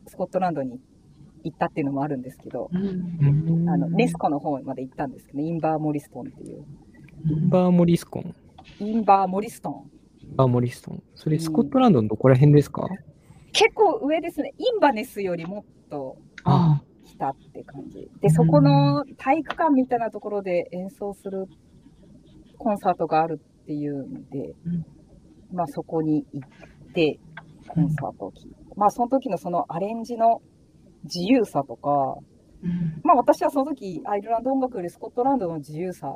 [0.07, 0.79] スコットランドに
[1.43, 6.65] 行ったっていうのもあるんですけど、うん、あのネスコの方まで行ったんですけど、インバー・モリストンっていう。
[7.29, 8.35] インバー・モリスコン
[8.79, 9.91] インバー・モリストン。
[10.21, 11.03] インバー・モリストン。
[11.15, 12.87] それスコットランドのどこら辺ですか、
[13.53, 14.53] 結構上ですね。
[14.57, 16.17] インバネスよりもっと
[17.05, 18.09] 来たって感じ。
[18.21, 21.47] で、そこの体育館みたいなところで演奏する
[22.57, 24.53] コンサートがあるっていうんで、
[25.51, 26.49] まあそこに行っ
[26.93, 27.19] て、
[27.67, 30.41] コンサートを聴いて、まあその時のそのアレンジの
[31.03, 32.17] 自由さとか、
[32.63, 36.15] うん、まあ私はその時アイルランド音楽よりスコットランドの自由さ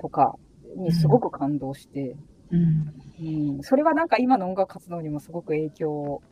[0.00, 0.36] とか
[0.76, 2.16] にすごく感動して、
[2.50, 6.22] うん、うん、それはなんか今の音楽活動にもすごく影響を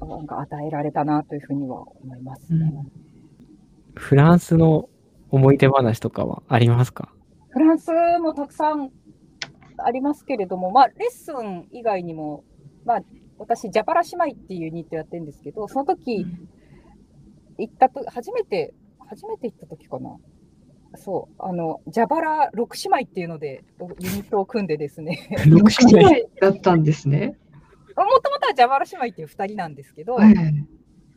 [0.00, 2.72] なんか与えられたなというふうには思いますね。
[2.74, 2.90] うん、
[3.94, 4.88] フランスの
[5.30, 7.10] 思い出話とかはありますか？
[7.50, 8.90] フランスもたくさん
[9.78, 12.44] ありますけれども、まあ、レッスン以外にも、
[12.84, 13.00] まあ、
[13.38, 16.26] 私、ジャパラ姉妹っていうユニットやってるんですけど、その時、
[17.58, 18.74] 行ったと、初めて、
[19.08, 20.16] 初めて行った時かな。
[20.96, 23.64] そう、あの、蛇腹六姉妹っていうので、
[24.00, 25.28] ユニットを組んでですね。
[25.46, 27.38] 六姉妹だったんですね。
[27.96, 30.34] もともとは蛇腹姉妹っていう2人なんですけど、はい、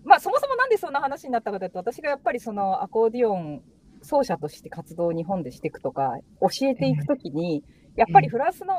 [0.06, 3.62] まあそもそもなんでそんな話になったかというと、私がやっぱりそのアコーディオン
[4.02, 7.64] 奏者として活動を日本でしていくとか、教えていくときに、
[8.00, 8.74] やっぱりフランスの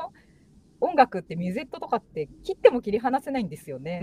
[0.81, 4.01] 音楽ってミュゼットとかって切っても切り離せないんですよね。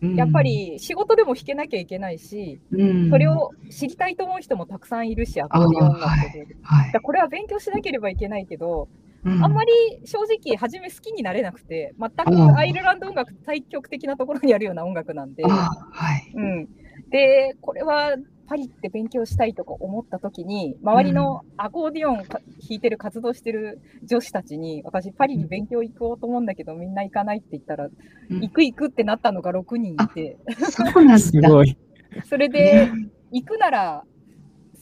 [0.00, 6.46] うん、やっぱり仕事でも弾けなきゃいけないし、うん、それを知りたいと思う人もたくさんいるし、アコーディオン楽で。
[6.62, 8.88] はい、これは勉強しなければいけないけど、
[9.24, 9.72] うん、あんまり
[10.04, 15.68] 正直、初め好きになれなくて、全くアイルランド音楽、対極的なところにあるような音楽なんで、は
[16.16, 16.32] い。
[16.32, 16.68] うん、
[17.10, 18.14] で、これは
[18.50, 30.36] パリって勉強したいとか思った時に、周りのアコーディオン弾いてる、活動してる女子たちに、私パリに勉強行こうと思うんだけど、みんな行かないって言ったら、うん、行く行くってなったのが6人いて。
[30.68, 31.78] そうなんすごい。
[32.24, 32.90] それで、
[33.30, 34.02] 行くなら、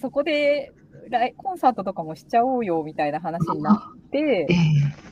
[0.01, 0.73] そこで
[1.37, 4.47] コンサートとかもしちゃおうよみたいな話になって、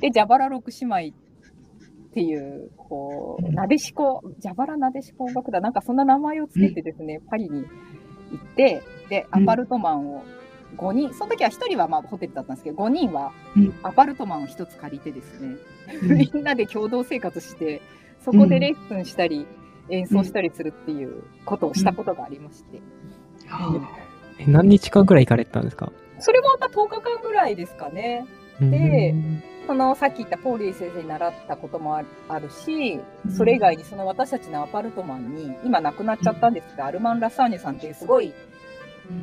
[0.01, 7.66] で、蛇腹六姉妹っていう、こう、なでしこ、蛇腹なでしこ音楽だ、なんかそんな名前をつけてですね、パリに
[8.33, 10.25] 行って、で、アパルトマンを
[10.77, 13.33] 5人、その時は1人はまあホテルだったんですけど、5人は
[13.83, 15.57] アパルトマンを1つ借りてですね、
[16.35, 17.81] みんなで共同生活して、
[18.25, 19.47] そこでレッスンしたり、
[19.89, 22.81] 演奏したりするっていうことをしたことがありまして。
[24.39, 25.93] え何日間ぐらい行かれたんですか？
[26.19, 28.27] それもまた10日間ぐらいですかね。
[28.61, 29.15] で、
[29.66, 33.00] そのさっき言ったポーリー先生に習ったこともあるし、
[33.37, 38.33] それ以外にその私たちのアパルトマンに、今亡くなっちゃったんですが、アルマン・ラサーニュさんっていうすごい、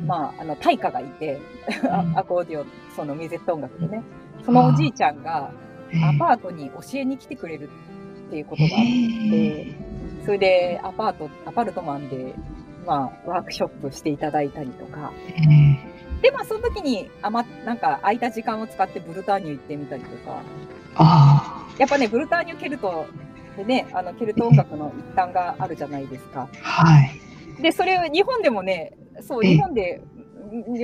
[0.06, 1.40] まあ、あの、大家がいて、
[2.14, 4.02] アコーディオン、そのミゼット音楽でね、
[4.44, 5.50] そのおじいちゃんが
[6.02, 7.70] アパートに教えに来てくれる
[8.28, 8.84] っていうことがあっ
[9.30, 9.74] て、
[10.26, 12.34] それでアパート、アパルトマンで、
[12.86, 15.10] まあ、ワークショップしていただいたりとか、
[16.24, 20.40] で、まあ、その時に、あま、なんか、空いた時間を使ってブルターニュ行ってみたりとか。
[20.94, 21.76] ああ。
[21.78, 23.04] やっぱね、ブルターニュケルト
[23.58, 26.48] でね、あの、ケルト音楽の一端があるじゃないですか。
[26.62, 27.00] は
[27.58, 27.62] い。
[27.62, 30.00] で、それを日本でもね、そう、日本で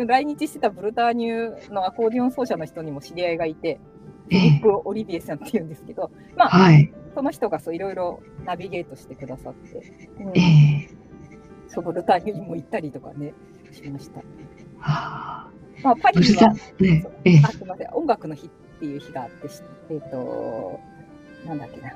[0.06, 3.80] 来日してたブルターニュのアコーディオン奏者の人にも知り合いがいて、
[4.28, 9.82] フィリップ・オリビエさんって言うんですけど、まあ、はい、その人がそういろいろナビゲートしてくださって、
[10.22, 13.32] うん、えー、そう、ブルターニュにも行ったりとかね、
[13.72, 14.20] しました。
[14.80, 15.50] はあ、
[15.82, 19.48] まあ、パリには、ねええ、あすみません、音楽の日っていう日があって、
[19.90, 20.80] えっ、ー、と、
[21.46, 21.92] なんだっけな。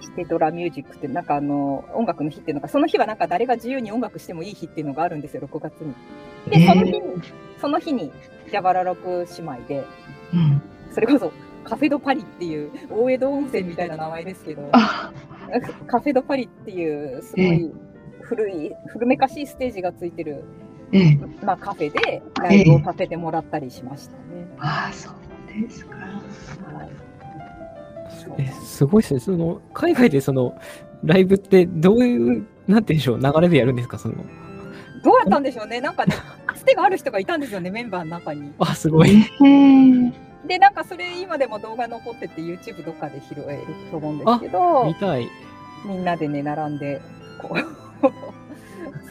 [0.00, 5.94] シテドラミュージックって、なんかあの、音楽の日っていうのが、その日はなんか誰が自由に音楽してもいい日っていうのがあるんですよ、6月に。
[6.50, 7.02] で、その日に、
[7.60, 8.12] その日に、
[8.50, 9.84] ジャバラ6姉妹で、
[10.32, 11.32] うん、それこそ、
[11.64, 14.70] カフェドパリっていう、大江戸温泉みたいな名前ですけど、
[15.86, 17.70] カフェドパリっていう、すごい
[18.22, 20.44] 古い、古めかしいステージがついてる
[20.92, 24.18] ええ、まあ、カフェでライブをさせてもらったりしましたね。
[24.32, 25.96] えああ、そうですか。
[25.96, 26.84] は
[28.38, 29.20] い、えすごいですね。
[29.20, 30.58] その海外でその
[31.04, 34.14] ライブってどういう、なんていうんでしょう、流れでやるんですか、その。
[35.04, 35.80] どうやったんでしょうね。
[35.80, 36.14] なんかね、
[36.54, 38.52] つてがある人がいたんですよね、メンバーの中に。
[38.58, 39.24] あ、すごい。
[40.46, 45.28] で、なんかそれ今でも動画残ってて YouTube どっかで拾えると思うんですけど、見たい。
[45.86, 47.00] みんなでね、並んで、
[47.40, 48.47] こう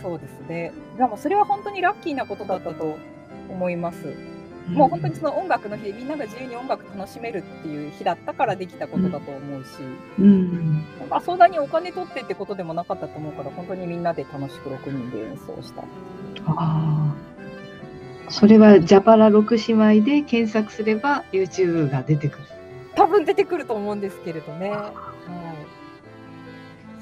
[0.01, 0.73] そうですね。
[0.97, 2.97] でもそれは本当にラッキーなことだったと
[3.49, 4.15] 思います。
[4.69, 9.69] もう本当にその音楽の日でみんなが自由に音楽楽しめるっていう日だったからできたことだと思うし、
[10.19, 15.83] うん、まあ、そんなにお金取ってってことでもなかったと思うから本当にみんなで楽しく6人で演奏した。
[16.47, 17.15] あ
[18.29, 22.43] それはジャパラ6姉妹で検索すれば YouTube が出てくる
[22.95, 24.73] 多分出てくると思うんですけれどね。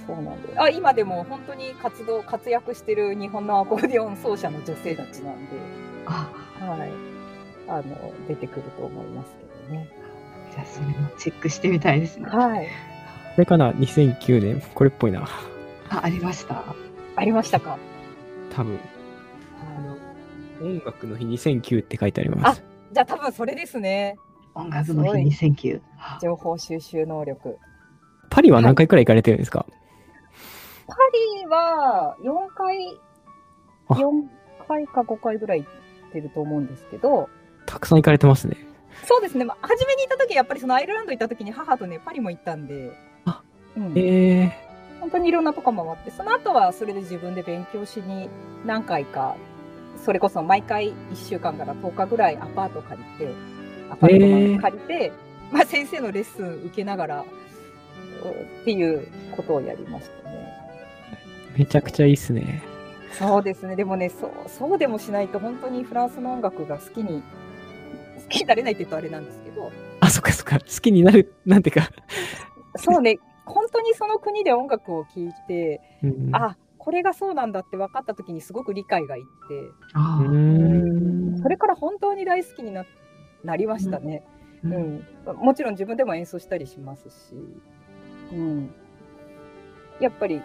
[0.08, 5.52] そうなんであ今でも本当に活動活躍してる日本のアコーディオン奏者の女性たちなんで、
[6.06, 6.92] あはい、
[7.68, 9.32] あの出てくると思います
[9.68, 9.90] けどね。
[10.52, 12.28] じゃあそれもチェックしてみたいですね。
[12.30, 12.68] はい。
[12.68, 12.70] こ
[13.40, 15.28] れかな？2009年これっぽいな。
[15.90, 16.64] あありました？
[17.16, 17.78] ありましたか？
[18.54, 18.80] 多分。
[19.60, 22.62] あの音楽の日2009って書いてあります。
[22.62, 22.64] あ
[22.94, 24.18] じゃあ多分それですね。
[24.54, 25.82] 音楽の日2009。
[26.22, 27.58] 情報収集能力。
[28.30, 29.75] パリは何回くらい行かれてるんですか、はい
[30.88, 30.96] パ
[31.40, 33.00] リは4回、
[33.90, 34.28] 4
[34.68, 35.68] 回か5回ぐらい行
[36.10, 37.30] ってると思うんですけど。
[37.66, 38.58] たくさん行かれてますね。
[39.04, 39.46] そうですね。
[39.46, 42.92] まあ、初めに行った時、やっぱりそのアイルランド行った時に母とね、パリも行ったんで。
[43.26, 43.42] あ、
[43.76, 48.30] うん、ええー、本当にいろんなとこ回って、その後はそれで自分で勉強しに
[48.66, 49.36] 何回か、
[50.04, 53.34] それこそ毎回1週間から10日ぐらいアパート借りて、
[53.90, 60.25] アパート借りて、えー、まあ先生のレッスン受けながら、っていうことをやりましたね。
[61.58, 62.64] めちゃくちゃいいっすね。
[63.12, 63.76] そうですね。
[63.76, 67.24] でもね、そう、そうでもしないと本当にフランスの音楽が好きに、
[68.24, 69.72] 好きになれないって言うとあれなんですけど。
[70.02, 70.60] あ、そっかそっか。
[70.60, 71.90] 好きになる、なんていうか。
[72.78, 79.30] そうね、本当にその国で音楽を聴いて、うん、あ、これがそうなんだって分かった時にすごく理解がいって、
[81.42, 82.86] それから本当に大好きにな
[83.44, 84.24] なりましたね、
[84.64, 84.74] うん、
[85.26, 87.36] うん、もちろん自分でも演奏したりしますし、
[88.32, 88.74] うん、
[90.00, 90.42] やっぱり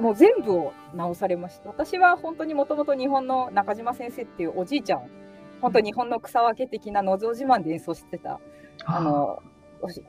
[0.00, 1.68] もう全部を直されました。
[1.68, 5.02] 私は本当にもともと日本の中島先生っていうおじいちゃん、
[5.60, 8.40] 本当日本の草分け的なのぞ自慢で演奏してた、
[8.84, 9.42] あの、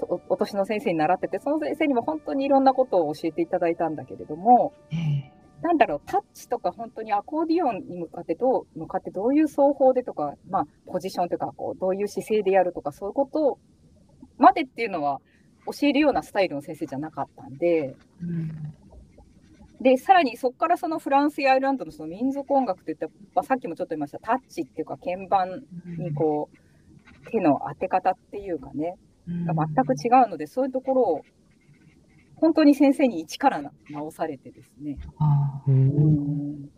[0.02, 4.74] おお年の先生に習ってて、その先生にも本当にいろんなことを教えていただいたんだけれども、
[5.62, 13.60] なんだろう、タッチとか本当にアコーディオンに向かってどう、向かってどういう奏法でとか、まあ、ポジションというか、こう、どういう姿勢でやるとか、そういうこと
[14.38, 15.19] までっていうのは
[15.65, 18.74] 教えるようなスタイルの先生じゃなかったんで、うん
[19.81, 25.63] で、さらにそこからそのフランスやアイルランドのその民族音楽って言って、まあ、さっきもちょっと言いました、タッチっていうか鍵盤
[25.97, 28.95] にこう、手の当て方っていうかね、
[29.27, 31.21] が全く違うので、そういうところを
[32.36, 34.97] 本当に先生に一から直されてですね、
[35.67, 36.69] うん、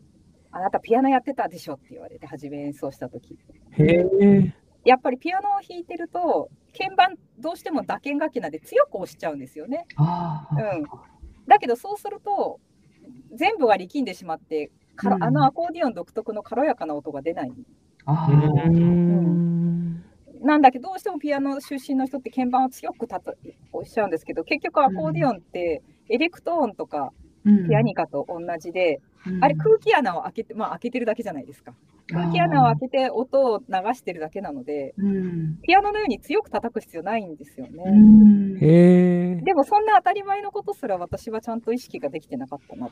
[0.52, 3.38] あなたピアノやってたでしょって言われて、初め演奏した時。
[4.86, 9.86] やっぱりピアノを弾いてると、鍵盤どうしても打鍵楽器なんで強く押しちゃうんですよね。
[9.98, 10.84] うん、
[11.48, 12.60] だけどそうすると
[13.36, 14.72] 全部が力んでしまって、
[15.04, 17.50] うん、あのアコーディオン独特の軽やかな音が出ない。
[17.50, 17.52] う
[18.70, 20.04] ん、
[20.42, 23.34] なんだけどどうしてもピアノ出身の人って鍵盤を強くたと
[23.74, 27.12] おっしゃるんですけど結局アコーディオンってエレクトーンとか
[27.44, 31.74] ピアニカと同じで、うん、あれ空気穴を開けて、まあ開けてるだけじゃないですか。
[32.08, 33.66] 空気穴を開けて音を流
[33.96, 37.84] してるだけなので、うん、ピアノのように強く叩く必要ないんですよね。
[37.88, 42.90] うん、でもそんな当たり前のことすら私はちゃんと意識ができてなかったなっ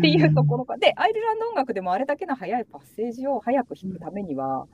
[0.00, 0.76] ていうところが。
[0.76, 4.66] で、アイルランド音楽でもあれだけの速いパッセージを早く弾くためには、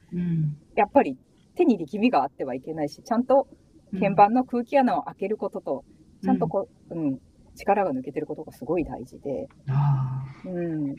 [0.74, 1.18] やっぱり
[1.54, 3.48] 手に力みがあってはいけないし、ちゃんと
[3.92, 5.84] 鍵盤の空気穴を開けることと、
[6.22, 7.18] ちゃんとこう、うん、
[7.54, 9.48] 力が抜けてることがすごい大事で、
[10.46, 10.94] うん、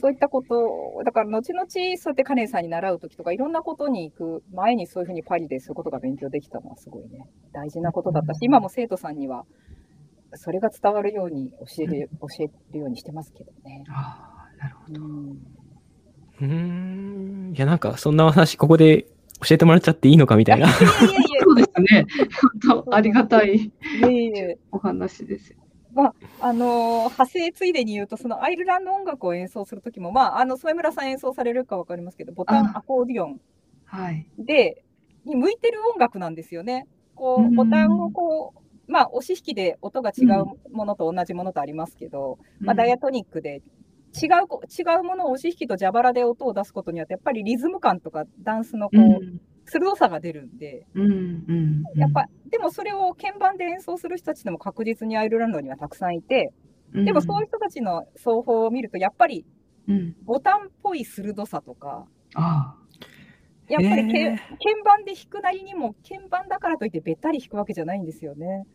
[0.00, 9.44] そういったこと、だから後々そうやってカレンさんに習う時とかいろんなことに行く前にそういうふうにパリでそういうことが勉強できたのはすごいね、大事なことだったし、今も生徒さんには
[10.34, 13.84] それが伝わるように教える、教えるようにしてますけどね。
[13.88, 15.00] ああ、なるほど。
[16.42, 19.06] うん、いや、なんかそんな話、ここで
[19.46, 20.68] 教えてもらっちゃっていいのかみたいな。
[21.42, 22.06] そうですね。
[22.62, 23.72] 本当ありがたい
[24.70, 25.59] お話ですよ。
[25.94, 33.40] まあ、あのー、派生ついでに言うと、そのアイルランド音楽を演奏するときも、まあ、あの、添村さん演奏されるかわかりますけど、ボタンアコーディオン。
[34.38, 34.84] で、
[35.24, 36.86] に向いてる音楽なんですよね。
[37.14, 43.62] こう、ボタンをこう、まあ、押し引きで音が違うものと同じものとありますけど、うん、まあ、ダイアトニックで
[44.20, 49.40] 違う、違うものを押し引きと蛇腹で音を出すことによって、やっぱりリズム感とかダンスのこう、うん
[49.70, 51.06] 鋭さが出るんで、うんう
[51.52, 56.52] んやっぱでもそれを鍵盤で演奏する人たちでも確実にアイルランドにはたくさんいて、
[56.92, 59.44] でもそういう人たちの奏法を見るとやっぱり
[60.24, 62.06] ボタンっぽい鋭さとか、
[63.68, 64.38] やっぱり鍵
[64.84, 68.66] 盤で弾くなりにも鍵盤だからといってべったり弾くわけじゃないんですよね。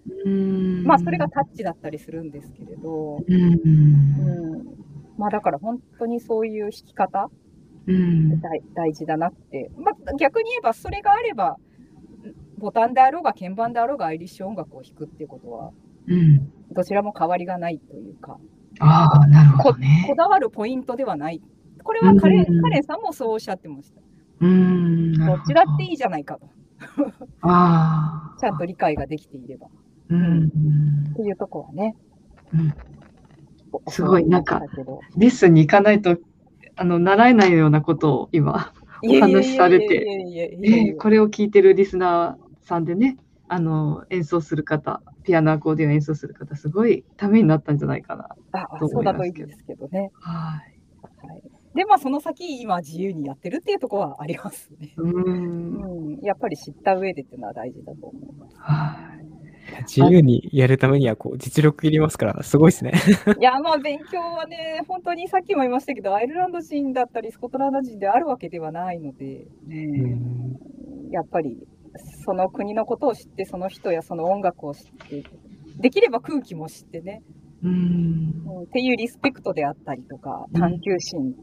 [0.85, 4.63] まあそれがタッチだったりするんですけれど、うん。
[5.17, 7.29] まあだから本当にそういう弾き方
[7.87, 8.41] うん、
[8.73, 11.57] 大事だなって、まあ、逆に言えばそれがあれば
[12.57, 15.71] ボタンであろうが鍵盤であろうがアイリッシュ音楽を弾くっていうことは、
[16.07, 18.39] うん、どちらも変わりがないというか
[18.79, 21.41] ああなるほど、ね、こだわるポイントではない。
[21.83, 24.01] これはカレ,、ンカレンさんもそうおっしゃってました。
[24.41, 25.33] うんど。
[25.35, 26.49] っちだっていいじゃないかと。
[27.41, 29.67] あちゃんと理解ができていれば。
[30.09, 30.45] うん、
[31.11, 31.95] っていうとこはね。
[32.53, 32.73] うん、
[33.87, 34.61] すごい、なんか、
[35.17, 36.17] レッスンに行かないと
[36.75, 48.29] あの習えないようなことを今お話しされて、これを聞いてるリスナーさんでね、あの演奏する方、ピアノアコーディオン演奏する方、すごいためになったんじゃないかな
[48.79, 49.47] と思いますけど。
[49.47, 50.11] ですけどね。
[50.19, 50.61] は
[51.23, 51.27] い。
[51.27, 51.41] はい
[51.75, 54.93] で、まあ、その先、今、自由にやってるっていうところはありますね。
[54.95, 56.19] うん。
[56.23, 58.55] やっぱり知った上でっていうのは大事だと思います。
[58.57, 59.34] はい。
[59.81, 62.93] 自由にやるためにはこう実力いりますから、すごいですね。
[63.39, 70.17] いや、まあ勉強はね、本当にさっきも言いましたけど、アイルランド人だったり、スコットランド人であるわけではないので、ね、
[71.11, 71.67] やっぱり
[72.25, 75.23] その国のことを知って、その人やその音楽を知って、
[75.79, 77.21] できれば空気も知ってね、
[77.63, 78.33] うん。
[78.63, 81.33] っていうリスペクトであったりとか、探求心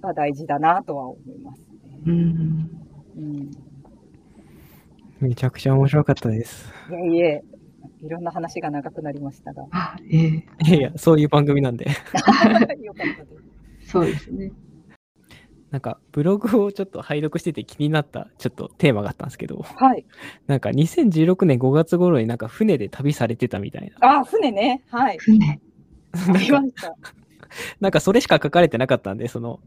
[0.00, 1.66] が大事だなとは思いますね。
[2.06, 2.70] うん、
[3.16, 3.50] うん、
[5.20, 6.72] めちゃくちゃ面白かったです。
[6.90, 7.42] いえいえ、
[8.02, 9.66] いろんな話が長くなりましたが。
[10.10, 11.86] えー、いやいや、そういう番組なんで。
[12.82, 13.30] よかったで
[13.80, 13.90] す。
[13.90, 14.52] そうですね。
[15.70, 20.06] なんかブログをちょっと拝読してて気になったちょっとテーマがあったんですけど、はい。
[20.46, 24.20] なんか2016年5月頃になんか船で旅されてたみたいな。
[24.20, 24.82] あ、船ね。
[24.88, 25.18] はい。
[25.18, 25.60] 船。
[26.50, 26.94] なんか
[27.80, 29.60] なんかそれしか書かれてなかったんで、その、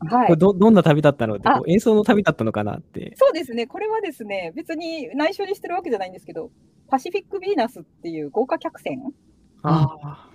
[0.00, 6.50] はい、どどんな旅だったのってこう演奏の旅だったのかなってそうですねこれはですね別に内緒にしてるわけじゃないんですけど
[6.92, 8.98] パシフィック・ヴィーナスっていう豪華客船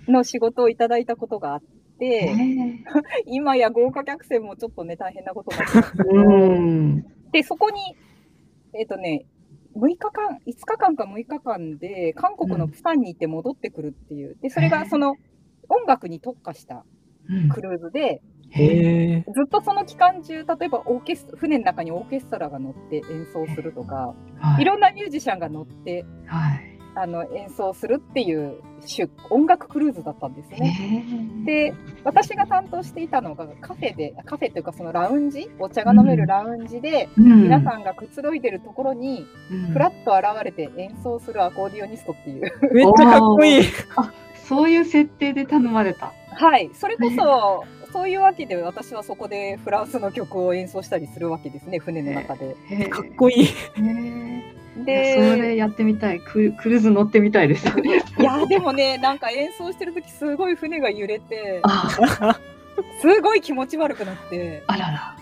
[0.08, 1.62] の仕事をいただいたことがあっ
[2.00, 2.34] て、
[3.26, 7.30] 今や豪華客船もちょっとね、大変なことになってます。
[7.30, 7.78] で、そこに、
[8.72, 9.26] えっ、ー、とね、
[9.76, 15.14] 6日間、5日間か6日間で、韓国のプサンに行って戻ってくるっていう、で、それがその
[15.68, 16.84] 音楽に特化した
[17.54, 18.20] クルーズで、
[18.50, 28.60] へずっとその期間中、例えばオーケス船の中にオーケストラが乗って演奏するとか、はい、いろんなミュージシャンが乗って、はい、あの演奏するっていう
[29.30, 31.04] 音楽クルーズだったんですね。
[31.44, 31.74] で
[32.04, 42.42] 私が担当していたのがカフェでカフェというかそのラウンジお茶が飲めるラウンジで、うん、皆さんがくつろいでるところに、うん、ふらっと現れて演奏するアコーディオニストっていう。
[42.72, 43.62] めっちゃかっこいい。
[44.44, 46.12] そういう設定で頼まれた。
[46.30, 46.70] はい。
[46.72, 52.54] それこそそういうわけで私はそこでフランスの曲を演奏したりするわけですね船の中で。
[52.90, 53.48] かっこいい。
[54.84, 56.20] でそれやってみたい。
[56.20, 57.66] ククルーズ乗ってみたいです。
[58.18, 61.62] いやでもねなんか演奏してる時すごい船が揺れて
[63.00, 64.62] すごい気持ち悪くなって。
[64.66, 65.16] あらら。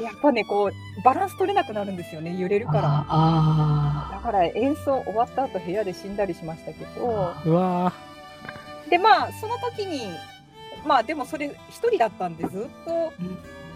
[0.00, 2.80] やっぱねこうバランス取れなくなるんですよね揺れるから。
[2.80, 7.34] だから演奏終わった後部屋で死んだりしましたけど。
[7.44, 7.92] うわ
[8.90, 10.02] でまあその時に
[10.86, 13.12] まあでもそれ一人だったんでずっと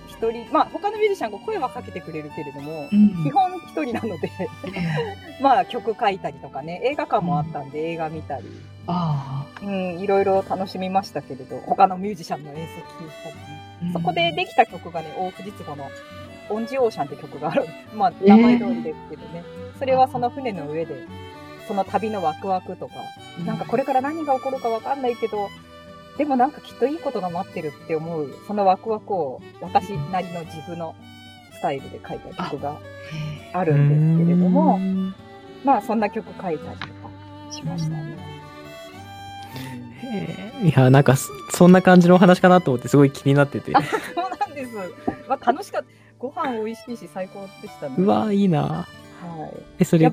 [0.09, 4.31] 一人、まあ他のミュージシャンが声はかけてくれるけれども、うん、基本一人なので
[5.41, 8.45] まあ曲書いたりとかね、映画館もあったんで映画見たり、
[9.63, 13.41] うん、いろいろ楽しみましたけれど、他のミュージシャンの演奏聴いたりね、
[13.83, 15.89] うん、そこでできた曲がね、大藤壺の
[16.49, 17.67] オンジオーシャンって曲がある。
[17.95, 21.07] まあ名前通りですけどね、えー、それはその船の上で、
[21.67, 22.95] その旅のワクワクとか、
[23.45, 25.49] なんかこれから何が起こるかわかんないけど、
[26.19, 30.95] でもなんかきっといいことが待ってるって思う、そのワクワクを私なりの自分の
[31.53, 32.79] スタイルで書いた曲が
[33.53, 34.79] あるんですけれども、
[35.65, 36.93] まあそんな曲書いたりとか
[37.51, 38.17] しましたね。
[40.63, 43.73] いや、なんかそんな感じのお話かなと思ってすごい気になってて。
[43.73, 43.83] そう
[44.39, 44.75] なんです。
[45.29, 45.89] まあ楽しかった。
[46.19, 47.97] ご飯美味しいし最高でしたね。
[47.99, 48.63] うわいいな。
[48.63, 48.87] は
[49.53, 49.63] い。
[49.81, 50.07] え、それ、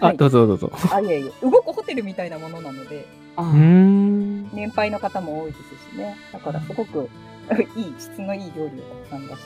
[0.00, 0.72] あ、はい、どうぞどうぞ。
[0.90, 1.30] あ、いえいえ。
[1.42, 6.16] 動くホテルみたいなものなので、年配の方も多いですしね。
[6.32, 7.08] だからすごく
[7.76, 9.42] いい、質のいい料理をたくさん出して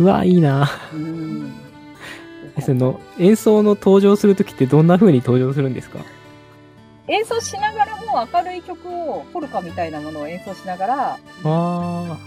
[0.00, 0.68] うわ、いいな。
[0.92, 1.52] うん。
[2.60, 5.98] その演奏の登場するときってどんな風に登場するんですか？
[7.08, 12.18] 演奏しながらも明るい曲をポルカみたいなものを演奏しながらあ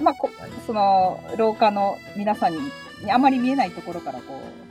[0.00, 0.30] まあこ
[0.66, 4.65] その廊下の皆さんにあまり見えないところからこう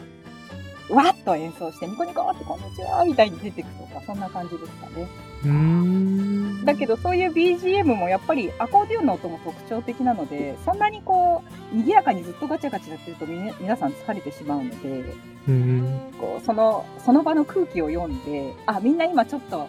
[0.90, 5.08] わっと演奏して、ニコニコってこんにちはみたいに出てくとか、そんな感じですかね。
[5.46, 15.14] うんだけど、そういう BGM もやっぱりアコーディオンの音も特徴的なので、そんなにこう、賑やかにずっとガチャガチャやってるとみ皆さん疲れてしまうので、
[15.48, 19.68] うんこうその、その場の空気を読んで、あ、みんな今ちょっと、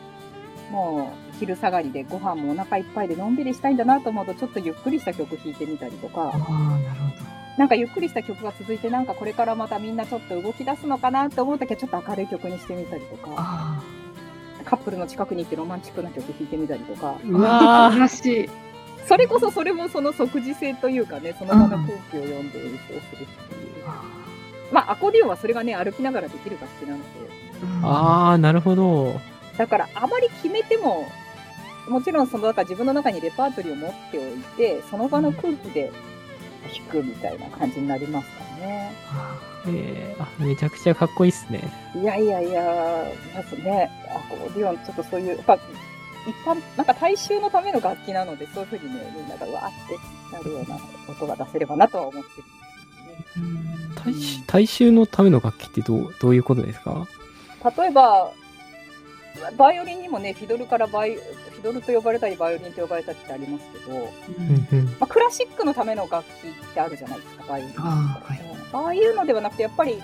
[0.71, 6.31] もう昼下がりでご飯もお腹いっぱいでのんびりしたいんだなと思うと、ちょっとゆっくりした曲弾いてみたりとか。
[6.33, 7.26] ああ、なるほど。
[7.57, 13.81] なんかゆっくりした曲が続いて、なんかこれからまたみんなちょっと動き出すのかなって思うときはちょっと明るい曲にしてみたりとか、
[14.65, 17.17] カップルの近くに行ってロマンチックな曲弾いてみたりとか。
[17.25, 18.51] うわー、しい。
[19.07, 23.27] それこそそれもその即時性というかね、その場の空気を読んで演奏するっていう。
[24.73, 27.05] まあ、アコーディオンはそれがね、歩きながらできる楽器なので。
[27.85, 29.21] ああ、なるほど。
[29.57, 31.07] だから、あまり決めても、
[31.89, 35.93] もちろんその、だから自分の中にレパートリーを持っておいて、その場の空気で
[36.63, 38.93] 弾くみたいな感じになりますかね。
[39.69, 41.61] えー、あめちゃくちゃかっこいいっすね。
[41.95, 43.05] いやいやいや、
[43.35, 45.61] まずね、アコーディオン、ちょっとそういう、やっぱ一
[46.45, 50.79] 般、なんか大衆のための楽器なので、そういうふうにね、みんながわーってなるような
[51.09, 52.29] 音が出せればなとは思って
[53.39, 53.73] るんで
[54.05, 54.45] すけどね。
[54.47, 57.07] 大大衆のための楽器ってどうどういうことですか？
[57.77, 58.33] 例えば、
[59.57, 61.19] バイオリンにもね、フィドルからバイ、
[61.57, 63.99] フィドルと呼ばれたり、バイオリンと呼ばれたりってありますけど、
[65.01, 68.41] まあ、クラシックのための楽器ってあるじゃないですか、バイオリンあ,、はい、
[68.73, 70.03] ああいうのではなくて、やっぱり、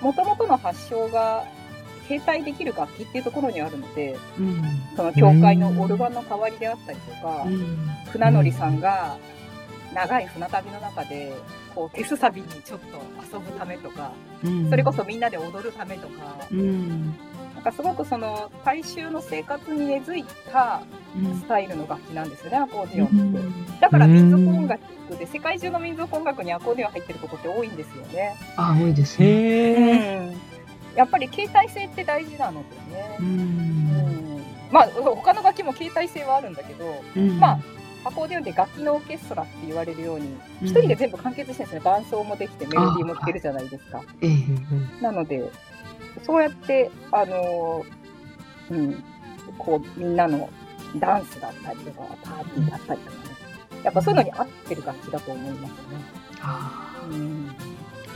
[0.00, 1.44] もともとの発祥が、
[2.08, 4.62] 携帯できる楽器っていうところにあるので、うん、
[4.96, 9.16] その教会のオルガンの代わりであったりとか、うん、船乗さんが
[9.94, 11.32] 長い船旅の中で
[11.74, 14.12] こう手すさびにちょっと遊ぶためとか、
[14.44, 17.14] うん、それこそみんなで踊るためとか、うん、
[17.64, 20.82] なんかすごくその大衆の生活に根付いた
[21.14, 23.80] スタイルの楽器なんですよね、アコーディオンって。
[23.80, 24.82] だから民族音楽
[25.16, 28.34] で世界中の民族音楽にアコーディオン入ってることって多いんですよね。
[28.56, 30.36] あ多いですね。
[30.96, 33.16] やっぱり携帯性って大事なのでね。
[33.20, 34.42] うん。
[34.72, 36.84] まあ他の楽器も携帯性はあるんだけど、
[37.38, 37.60] まあ
[38.04, 41.84] アコーディオンで楽器のオーケストラって言われるように一、人で全部完結してるんですね。
[41.84, 44.02] 伴奏もできてメロディーも聴けるじゃないですか。
[45.00, 45.48] なので
[46.22, 47.84] そうやってあの
[48.70, 49.04] うん
[49.58, 50.48] こうみんなの
[50.96, 53.22] ダンスだったりとかパーティーだったりとかね
[53.82, 55.76] やっぱそういうのに合ってる楽器だと思いますね。
[57.10, 57.56] うん、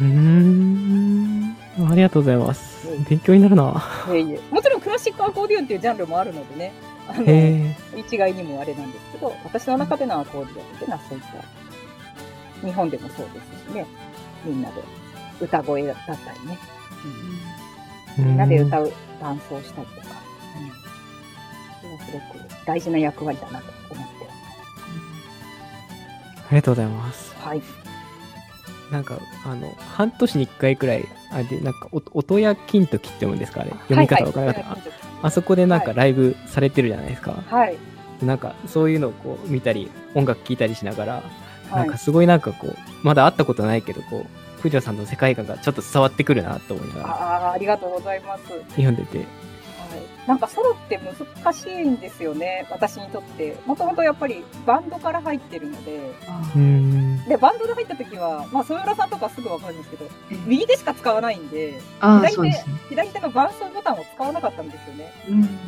[0.01, 1.57] うん
[1.91, 2.87] ありがとうございます。
[3.09, 3.83] 勉強になるな。
[4.09, 4.41] いえいえ。
[4.51, 6.73] もちろんクラシックアコーディオンっていうジャンルもあるのでね、
[7.09, 7.25] あの
[7.99, 11.25] 一概にもあれなんですけど、私の中でのアコーディオンっていうのはそういっ
[12.61, 13.87] た、日本でもそうですしね、
[14.45, 14.83] みんなで
[15.41, 16.59] 歌声だったりね、
[17.05, 17.56] うん、
[18.19, 20.07] みんなで歌う、伴奏したりとか、
[21.83, 24.27] うん、それはすごく大事な役割だなと思って
[26.47, 27.35] ありがとうございます。
[27.39, 27.63] はい。
[28.91, 33.71] なんか、あの、半年に1回くらい、あれで、なんか、音や金時って読むんですかあれ。
[33.71, 34.71] 読み方わからなかった。
[34.71, 34.91] はいはい、
[35.23, 37.43] あそこでなんかライブされてるじゃないですか。
[37.49, 37.77] はい。
[38.23, 41.23] なんか、そういうのをこう見たり、音楽聴いたりしながら、
[41.73, 47.09] なんかすごいなんかこう、まだ会ったことないけど、こう、藤田さんの世界観がちょっと伝わってくるなと思いながら。
[47.09, 48.45] ああ、ありがとうございます。
[48.71, 49.25] 読んでて。
[50.27, 53.57] なんかソロって難しいんですよね、私にとって。
[53.65, 56.01] もともとやっぱりバンドから入ってるので、
[57.29, 60.07] で、バンドで入った時は、まあ、添浦さんとかすぐわかるんですけど、
[60.47, 65.13] 右手しか使わないんで、左手、左手の伴奏ボタンを使わなかったんですよね。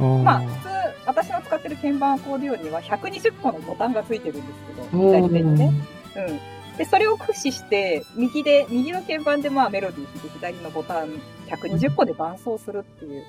[0.01, 0.69] うん、まあ、普通、
[1.07, 4.59] 私の使ってる鍵盤アコーディオンには120個のボタンがついてるんです
[4.91, 5.73] けど、左手にね。
[6.17, 6.58] うん。
[6.79, 13.25] で、それを駆使して、右で、右の鍵盤でまあメロディー弾いて、左のボタン120個で伴奏するっていう。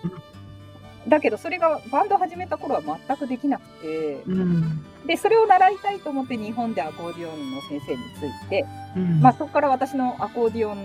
[1.08, 10.84] だけどそれがバンド始めた頃は全くできなくて、うん、でそれを習いたいと思って日本でアコーディオンの先生について、うん、まあ、そこから私のアコーディオン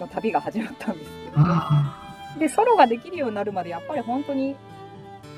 [0.00, 1.54] の旅が始まったんですけど、ね、
[2.38, 4.56] でソロができるようになるまでやっぱり本当に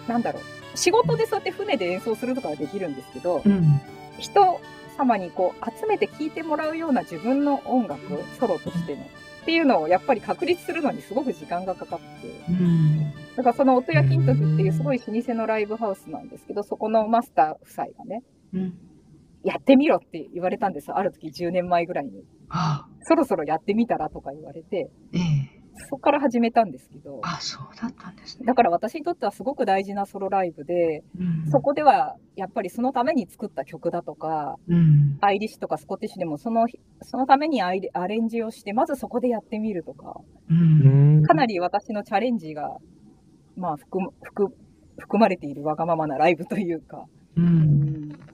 [0.08, 0.42] なんだろう
[0.76, 3.80] 仕事でそうやって船で演奏するとかはできるんですけど、うん、
[4.18, 4.60] 人
[4.96, 8.00] 様にこう集めて聴いてもらうような自分の音楽
[8.38, 18.22] ソロとしてのっていうのをやっぱり確立するのにすごく時間がかかって、うん、だからその音や金時っていうすごい老舗のライブハウスなんですけど、そこのマスター夫妻がね、
[18.54, 18.74] うん、
[19.44, 22.24] やってみろって言われたんですある時10年前ぐらいに。
[23.06, 27.20] そろそろやってみたらとか言われて、ええそこから始めたんですけど。
[27.22, 28.46] あ、そうだったんですね。
[28.46, 36.66] だから私にとってはすごく大事なソロライブで、うん、そこではやっぱりそのために作った曲だとか、うん、アイリッシュとかスコティッシュでもその、
[37.02, 42.76] そのためにアイアレンジをして、まずそこでやってみるとか、うん、かなり私のチャレンジが、
[43.56, 44.48] まあ、含含
[44.98, 47.04] 含まれているわがままなライブというか、
[47.36, 48.33] うん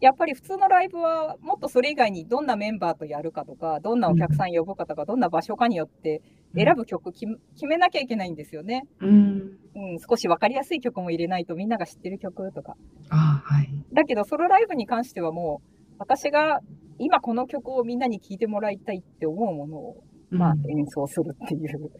[0.00, 6.22] やっぱり普通のライブはもっとそれ以外にどんなメンバーとやるかとか、どんなお客さん呼ぶかとか、どんな場所かによって
[6.54, 7.26] 選ぶ曲決
[7.66, 8.82] めなきゃいけないんですよね。
[9.00, 9.10] うん。
[9.74, 12.76] うん、少し分かりやすい曲も入れないとみんなが知ってる曲とか。
[13.10, 13.68] あはい。
[13.92, 16.60] だけど、ソロライブに関してはもう、私が
[16.98, 21.90] 今この曲をみんなに聴いてもらいたいって思うものを、まあ、演奏するっていう、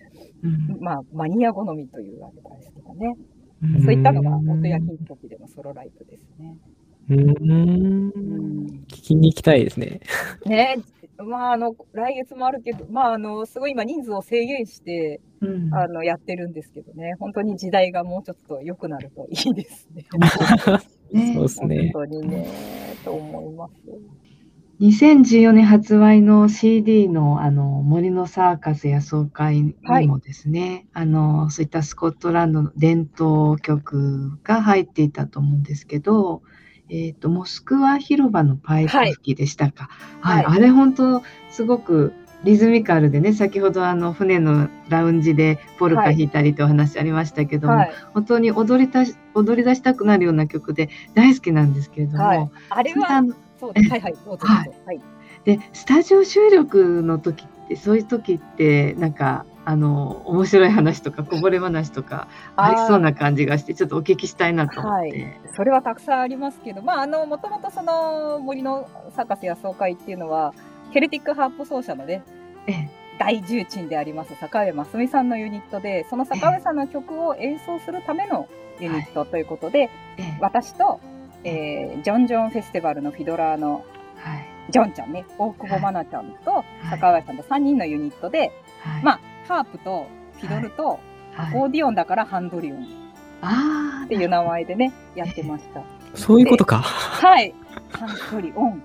[0.42, 3.14] うん、まあ、マニア好みというあれですけどね。
[3.62, 6.56] うん、そういったのが、音や金曲でのソロライブですね。
[7.08, 8.10] うん。
[8.88, 10.00] 聞きに行きたいですね。
[10.44, 10.76] ね
[11.18, 20.04] まあ、あの、来月もあるけど、まあ、あの、すごい今人数を制限して、うん、あの、やってるんですけどね、本当に時代がもうちょっと良くなるといいですね。
[21.34, 21.90] そうですね。
[21.94, 22.46] 本当にね、
[23.04, 23.74] と思います。
[24.80, 29.74] 2014年発売の CD のあの森のサーカス野草会に
[30.06, 36.42] もですね、はい、あのそういったスコットランドの伝統曲が入っていたと思うんですけど、
[36.88, 39.88] えっ、ー、と、モスクワ広場のパイプ吹きでしたか？
[40.20, 40.44] はい。
[40.44, 42.12] はい、あれ本当すごく
[42.44, 53.24] リズミカルでね、先ほどあの船のラウンジでポルカ弾いたりとお話ありましたけども、はい、本当に踊りたし踊り出したくなるような曲で大好きなんですけれども、はい、あれは
[53.58, 53.90] そうです。
[53.90, 54.14] はいはい。
[54.86, 55.00] はい。
[55.44, 70.54] で、スタジオ収録の時ってそういう時ってなんかあの面白い話とかこぼれ話とかありそうな感じがしてちょっとお聞きしたいなと思って、はい、それはたくさんありますけどまああのもともとその森のサーカス野草会っていうのは
[70.92, 72.22] ケルティックハープ奏者のね、
[72.68, 78.48] ええ、大重鎮であります坂上真清さんのユニットでその坂上さんの曲を演奏するための
[78.78, 81.00] ユニットということで、ええ、私と、
[81.42, 83.84] えー、ジョンジョンフェスティバルのフィドラーの、
[84.18, 84.46] はい。
[84.68, 88.52] ジョンちゃんね、大久保真奈ちゃんと坂上さんと3人のユニットで、
[88.82, 90.06] はい、まあ、ハープと
[90.40, 91.00] フィドルと
[91.36, 92.84] アコーディオンだからハンドリオン
[94.04, 95.82] っていう名前でね、やってました。
[96.14, 96.78] そういうことか。
[96.78, 97.54] はい。
[97.92, 98.82] ハンドリオン。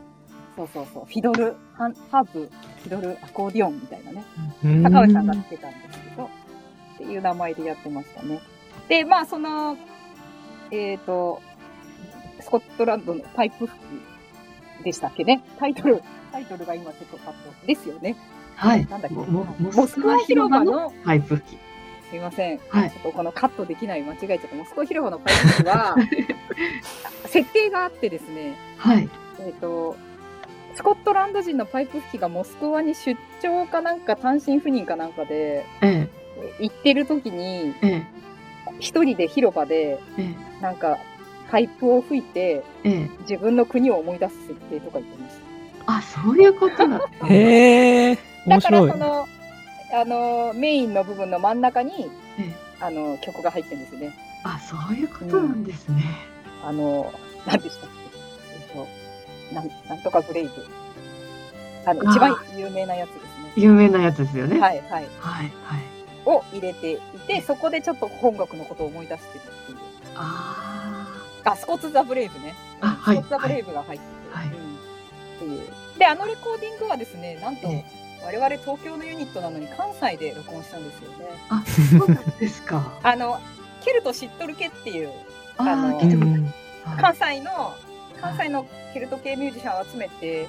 [0.56, 1.06] そうそうそう。
[1.06, 2.50] フィドル、ハープ、
[2.84, 4.24] フィドル、アコーディオンみたいなね。
[4.84, 8.42] 高橋さんがつけたんですけど、っていう名前でやってましたね。
[8.90, 9.78] で、まあ、その、
[10.72, 11.42] えっ、ー、と、
[12.42, 13.80] スコットランドのパイプ吹
[14.82, 15.44] きでしたっけね。
[15.58, 16.02] タイトル、
[16.32, 18.16] タイトルが今ちょっとパッとですよね。
[18.62, 18.86] はい。
[18.86, 21.60] なんだっけモモスクワ広場のパイプ吹き。
[22.12, 22.60] すいません。
[22.70, 24.56] はい、ちょっとこのカットできない間違えちゃった。
[24.56, 25.96] モスクワ広場のパイプ吹きは、
[27.26, 28.56] 設定があってですね。
[28.78, 29.10] はい。
[29.40, 29.96] えっ、と、
[30.76, 36.08] スコットランド人のパイプ吹きがモスクワに出張かなんか単身赴任かなんかで、え
[36.60, 38.04] え、行ってる時に、ええ、
[38.80, 41.00] 一人で広場で、ええ、なんか
[41.50, 45.51] パイプを吹いて、ええ、自分の国を思い出す設定とか言ってました。
[45.98, 47.00] あ、そういうことだ。
[47.28, 48.18] へえ。
[48.48, 49.28] だからその
[49.94, 54.14] あのメインの部分の真ん中に、ええ、あの曲が入ってるんですよね。
[54.44, 56.04] あ、そういうことなんですね。
[56.64, 57.14] うん、あの
[57.46, 57.96] 何でしたっけ、
[58.54, 60.52] えっと、なんなんとかブレイブ。
[61.86, 63.30] あの一番有名なやつですね。
[63.56, 64.60] 有名なやつですよね。
[64.60, 64.90] はいはい。
[64.90, 65.52] はいはい。
[66.26, 69.78] を入れていて、そこでちょっと本学のことを思い出してるっていう。
[70.16, 71.08] あ
[71.44, 71.56] あ。
[71.56, 72.54] スコッツ・ザ・ブレイブね。
[72.82, 73.16] あ、はい。
[73.16, 74.52] スコッツ・ザ・ブレイブが入ってて、はい、うん。
[74.52, 74.61] っていう。
[75.98, 77.68] で、あのレコーディングはですね、なんと、
[78.24, 81.26] 我々東京のユニットなのに関西で録音したんですよね。
[81.50, 81.64] あ、
[82.00, 82.94] そうなんですか。
[83.02, 83.40] あの、
[83.84, 85.12] ケルト知っとるけっていう、
[85.58, 86.00] あの、
[87.00, 87.76] 関西の、
[88.20, 90.48] 関西のケルト系ミュージシャンを集めて、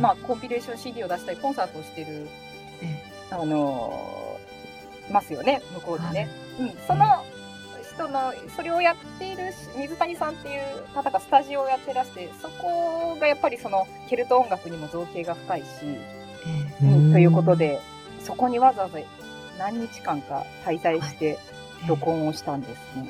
[0.00, 2.28] まあ、コンピレーション CD を出したり、コンサートをしてる、
[3.30, 4.38] あの
[5.10, 6.28] ますよね、向こうでね。
[6.58, 7.24] うん、その
[7.94, 15.66] 人の、それをやっている水谷さんっていう方がスタジオをやってらして、そこがやっぱりそのケルト音楽にも造形が深いし、
[16.82, 17.80] うん、ということで、
[18.20, 18.98] そこにわざわざ
[19.58, 21.38] 何日間か滞在して
[21.86, 23.08] 録音をしたんですね。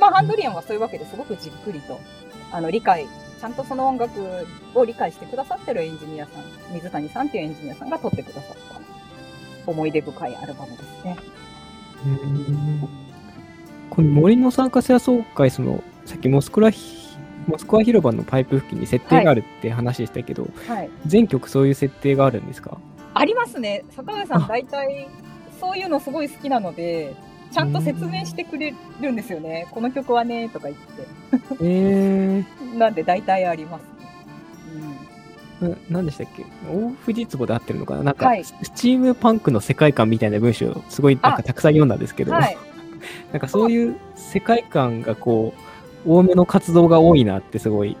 [0.00, 2.00] まあ、ハンドリアンはそういうわけですごくじっくりと、
[2.52, 3.06] あの、理解、
[3.40, 8.56] ちゃんとその音楽を理解してくださってるエンジニアさん、水谷さんっていうエンジニアさんが撮ってくださっ
[9.64, 11.16] た思い出深いアルバムですね。
[13.92, 16.70] この森の参加者総会、その、さっきモスクラ、
[17.46, 22.78] モスクワ広場のパイプ付近に設定があるって話でしたけど、はい、全曲そういう設定があるんですか？
[23.12, 23.84] ありますね。
[23.90, 25.08] 坂上さん、大体
[25.60, 27.14] そういうのすごい好きなので、
[27.50, 28.72] ちゃんと説明してくれ
[29.02, 29.68] るんですよね。
[29.70, 31.06] この曲はね、とか言って。
[31.60, 33.82] えー、 なんで大体あります。
[35.90, 36.46] 何でしたっけ？
[36.66, 38.04] 大藤壺で合ってるのかな？
[38.04, 42.56] なんか、はい、スチームパンクの世界観みたいな文章すごいなんかたくさん読んだんですけど、はい、
[43.32, 45.54] なんかそういう世界観がこ
[46.06, 47.96] う多めの活動が多いなってすごい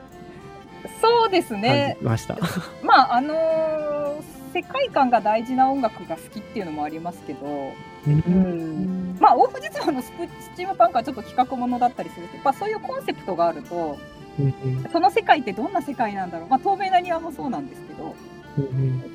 [1.00, 1.96] そうですね。
[2.00, 2.36] ました
[2.82, 4.22] まああのー、
[4.52, 7.72] 世界観が大事な音楽が好きっていうのもありますけど、
[8.06, 10.12] うん、まあ大藤壺のス
[10.56, 13.98] チームパンクはちょっと企画ものだったりするけど、まあ、そういうコンセプトがあると
[14.92, 18.14] その世界ってどんな世界なんだろう、まあ、透明な庭もそうなんですけど、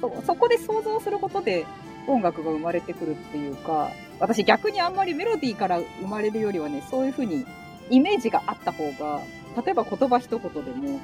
[0.01, 1.65] そそこで想像することで
[2.07, 7.45] 音楽が生まれてくるっていうか私逆にあんまりメロディーから生まれるよりはねそういうふうに
[7.89, 9.21] イメージがあった方が
[9.63, 10.99] 例えば言葉一言でも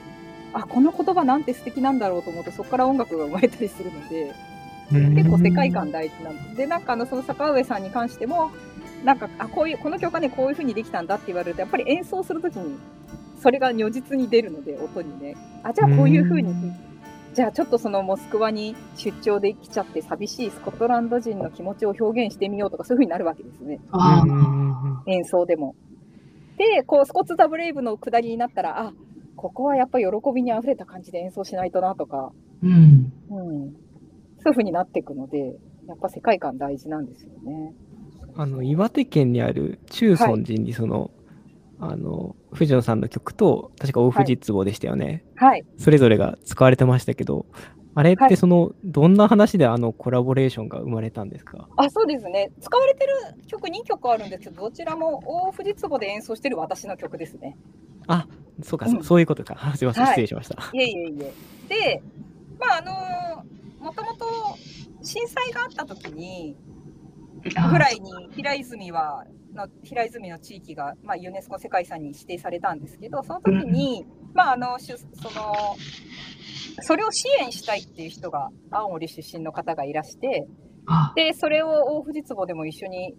[0.54, 4.34] あこの言葉なんて素敵なんだろうと思うとそこから音楽が生まれたりするので
[4.92, 8.52] 結構世界観大事なんですでなんかあのその坂上さんに関しても
[9.04, 12.78] なんかあこういうこの曲はねこういうふうにできたんだって言われるとやっぱり演奏するときに
[13.44, 15.36] それが如実に出るので、音にね。
[15.64, 16.56] あ、じゃあこういう風に、
[17.34, 23.80] じゃあちょっとそのモスクワに出張で来ちゃって寂しいスコットランド人の気持ちを表現してみようとかそういう風になるわけですね。
[25.08, 25.76] 演奏でも。
[26.58, 28.94] で、こうスコッツ・ザ・ブレイブの下りになったら、あ、
[29.36, 32.32] ここはやっぱり喜びに溢れた感じで演奏しないとなとか、
[32.62, 33.12] うん。
[33.32, 33.74] うん、
[34.40, 35.56] そういう風になっていくので、
[35.88, 37.74] やっぱ世界観大事なんですよね。
[38.36, 41.10] あの、岩手県にある中尊寺にその、はい
[41.90, 45.26] あの、藤野さんの曲と、確か大藤壺でしたよね。
[45.36, 45.66] はい。
[45.78, 47.46] それぞれが使われてましたけど、
[47.96, 51.68] あれってその、はい、どんな話であのコラボレーションが生まれたんですか？
[51.78, 52.52] あ、そうですね。
[52.60, 53.14] 使われてる
[53.48, 57.58] 曲2曲あるんですけど、どちらも大藤壺で演奏してる私の曲ですね。
[58.08, 58.28] あ、
[58.64, 59.74] そうか、うん、そういうことか。
[59.76, 60.56] すみません、失礼しました。
[60.74, 61.34] いえいえいえ。
[61.70, 62.04] で、
[62.60, 64.26] まあ、あのー、もともと
[65.04, 66.56] 震災があった時に、
[67.44, 75.76] ぐらいに平泉はの平泉の地域が、まあ、ユネスコ世界遺産に指定されたんですけどその時に、まあ、あのその
[76.82, 80.48] それを支援したいっていう人が青森出身の方がいらして
[81.16, 83.16] でそれを大藤壺でも一緒に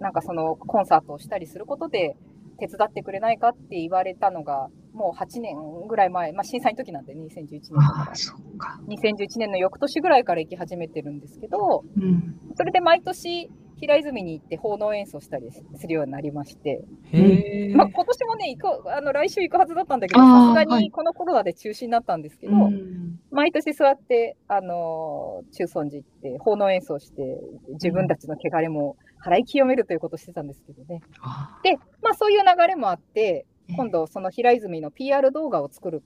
[0.00, 2.16] なんかそのコンサートをしたりすることで
[2.58, 5.56] 手伝ってくれないかって言われたのがもう8年
[5.88, 8.04] ぐらい前、まあ、震災の時なんで、2011年だか。
[8.10, 8.14] ら。
[8.14, 8.80] そうか。
[8.86, 16.84] 2011年の翌年ぐらいから行き始めてるんですけど、うん、それで毎年、平泉に行って奉納演奏したりするようになりまして、
[17.74, 22.74] まあ、今年もね行くあの来週行くはずだったんだけどさすがにこのコロナで中止になったんですけど、はい、
[23.30, 27.40] 毎年座ってあの中尊寺行って奉納演奏して
[27.72, 31.00] 自分たちの汚れも払い清めるということをしてたんですけどね。
[31.62, 33.46] で、まあ、そういう流れもあって
[33.76, 36.02] 今度その平泉の PR 動画を作る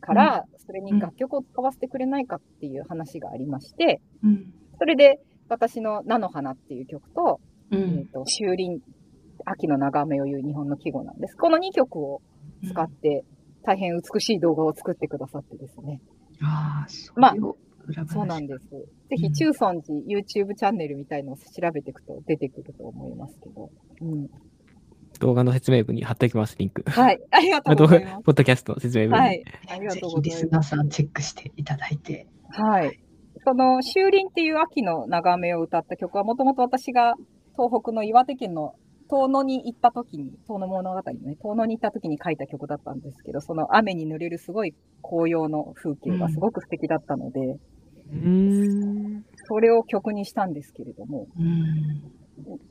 [0.00, 4.00] から、それに楽曲を使わせてくれないかっていう話がありまして、
[4.78, 8.82] それで私の菜の花っていう曲と、うん、えっ、ー、と、秋林、
[9.44, 11.36] 秋の眺めを言う日本の季語なんです。
[11.36, 12.22] この2曲を
[12.66, 13.24] 使って、
[13.62, 16.00] 大変美しい動画を作ってくださってですね。
[16.42, 17.34] ああ、そうまあ、
[18.08, 18.68] そうなんです。
[18.68, 23.70] ぜひ、中尊寺 YouTube チャンネルみたいのを調べていくと出てくると思いますけど。
[24.00, 24.28] うん。
[25.20, 26.84] 動画の説明文に貼っておきます、リンク。
[26.86, 27.20] はい。
[27.30, 28.22] ありがとうございます。
[28.22, 29.44] ポッドキャストの説明文はい。
[29.68, 30.42] ありがとうございます。
[30.42, 32.26] リスナーさんチェックしていただいて。
[32.48, 33.00] はい。
[33.44, 37.14] その、秋林っていう秋の眺めを歌った曲は、もともと私が
[37.52, 38.74] 東北の岩手県の
[39.08, 47.60] 遠野に行った時に、遠野物語のね、遠野に行った時に書いた曲だったんですけど、その雨に濡れるすごい紅葉の風景がすごく素敵だったので、うん、
[49.48, 51.26] それを曲にしたんですけれども、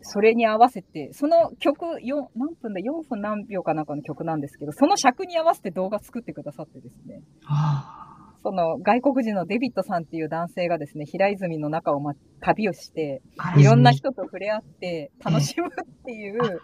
[0.01, 7.21] それに合わせて、その曲、4何分で4分何秒かなんかの曲なんですけど、その尺に合わせて動画作ってくださってですね。
[7.43, 8.03] はあ
[8.43, 12.11] その外国人のデビットさんっていう男性がですね、平泉の中を、ま、
[12.41, 13.21] 旅をして、
[13.57, 16.61] いろんな人と触れ合って楽しむっていう、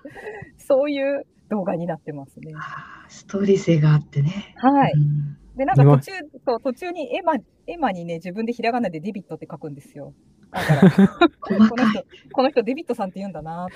[0.58, 2.52] そういう動画になってますね。
[3.08, 4.54] ストーリー性があってね。
[4.58, 4.94] はい。
[5.60, 6.12] で、なんか途中、
[6.46, 7.34] そう、途中にエマ、
[7.68, 10.14] エマにね、自分でひらがなでデビットって書くんですよ。
[10.52, 13.68] だから、 この人、この人デビットさんって言うんだな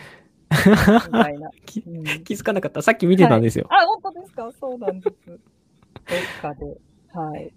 [1.08, 2.82] みたいな、気づかなかった。
[2.82, 3.68] さっき見てたんですよ。
[3.70, 4.52] はい、あ、本当ですか？
[4.60, 5.28] そうなんです。
[5.28, 5.40] どっ
[6.42, 6.78] かで。
[7.14, 7.54] はい。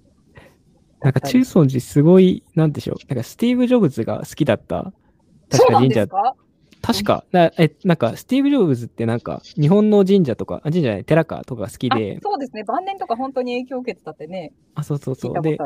[1.02, 2.96] なんか中尊寺すごい、なんでしょう。
[3.08, 4.92] なんかスティーブ・ジョブズが好きだった。
[5.50, 6.06] 確か神社。
[6.86, 12.18] 確か、なえ、なんか、スティーブ・ジョブズってなんか、日本の神社とか、あ神社じゃない、寺かとか好きで。
[12.22, 12.64] そうですね。
[12.64, 14.52] 晩年とか本当に影響を受けてたってね。
[14.74, 15.42] あ、そうそうそう。
[15.42, 15.58] で、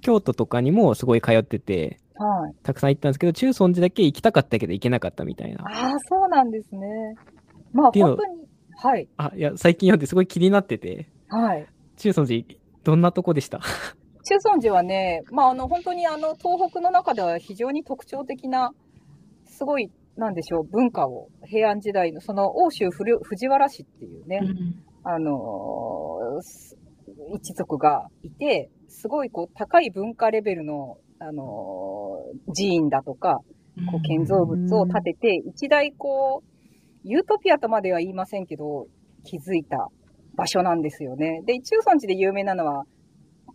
[0.00, 5.64] 京都とかにもすごい通ってて、はい、たくさん行ったんですけど、中尊寺だけ行きたかったけど行けなかったみたいな。
[5.64, 7.16] ああ、そうなんですね。
[7.72, 8.46] まあ、本当に。
[8.76, 9.08] はい。
[9.16, 11.08] あ、いや、最近読んですごい気になってて。
[11.28, 11.66] はい。
[11.96, 12.44] 中尊寺、
[12.84, 13.60] どんなとこでした？
[14.26, 18.72] 中尊寺はね、まあ、あの本当にあの東北の中では非常に特徴的な、
[19.46, 26.40] すごい、なんでしょう、文化を平安時代の、その奥州藤原氏っていうね、うん、あの
[27.34, 32.18] 一族がいて、すごいこう高い文化レベルの、あの
[32.54, 33.40] 寺院だとか、
[33.90, 36.54] こう建造物を建てて、一大こう、
[37.02, 38.86] ユートピアとまでは言いませんけど、
[39.24, 39.88] 築いた
[40.36, 41.42] 場所なんですよね。
[41.44, 42.84] で、中尊寺で有名なのは、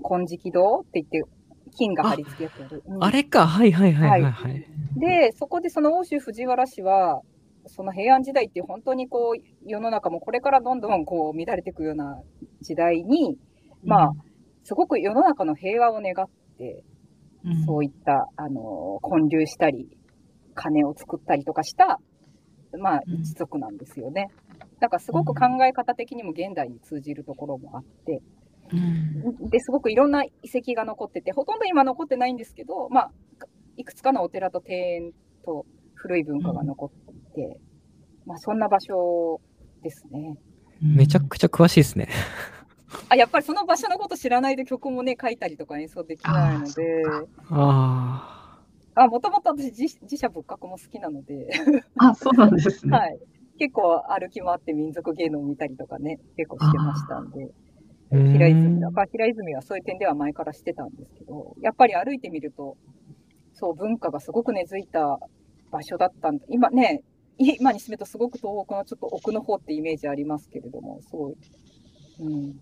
[0.04, 1.24] 金色堂って言って、
[1.70, 2.84] 金が貼り付けてる。
[3.00, 4.66] あれか、はいはいはいはい、はい、
[4.96, 7.22] で、そこでその欧州藤原氏は、
[7.68, 12.22] その平安時代って本当にこう、世の中もこれからどんどんこう乱れていくような
[12.62, 13.38] 時代に、
[13.84, 14.12] まあ、
[14.64, 16.84] すごく世の中の平和を願って、
[17.46, 19.88] うん、そういった、あの、建立したり、
[20.56, 22.00] 金を作ったりとかした、
[22.78, 24.28] まあ、一族なんですよね。
[24.80, 28.22] だからすごく考え方的にも現代に通じるところもあって、
[29.50, 33.12] ですごくいろんな遺跡が残っててほとんど今残ってないんですけど、まあ、
[33.78, 35.12] いくつかのお寺と庭園
[35.46, 35.66] と
[35.96, 37.58] 古い文化が残って、うん、
[38.26, 39.42] まあ、そんな場所
[39.84, 40.38] ですね。
[40.82, 42.08] めちゃくちゃ詳しいですね。
[43.10, 47.04] あやっぱりその場所のこと知らないで曲もね書いたりとか演奏できないので。
[47.50, 48.36] あ
[48.96, 49.08] あ。
[49.08, 51.50] もともと私自自社仏閣も好きなので
[51.98, 52.98] あ、そうなんですね。
[52.98, 53.20] はい。
[53.58, 57.50] 結構歩き回って民族芸能を見たりとかね、結構してましたんで。
[58.12, 62.78] 平泉だから平泉はそういう点では前からしてたんですけど、やっぱり歩いてみると、
[63.54, 65.20] そう、文化がすごく根付いた
[65.72, 66.46] 場所だったんだ。
[66.50, 67.04] 今ね、
[67.38, 71.36] 今にしてみるとすごく東北のちょっと奥の方ってイメージありますけれども、すごい、
[72.20, 72.56] うん、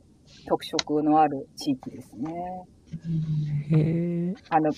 [0.48, 2.34] 特色のある地域ですね。
[3.72, 4.72] へあの、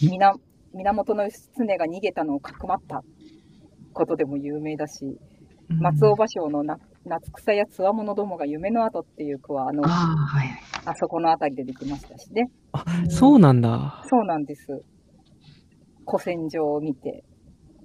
[0.73, 3.03] 源義経が逃げたのをかくまった
[3.93, 5.17] ことでも有名だし、
[5.69, 10.49] 松尾芭蕉のな夏草やつわものどもが夢の後っていう句は、あの、あはい、
[10.85, 12.49] あそこの辺りでできましたしね。
[12.73, 14.03] あ、そうなんだ。
[14.07, 14.67] そうなんです。
[16.05, 17.23] 古戦場を見て、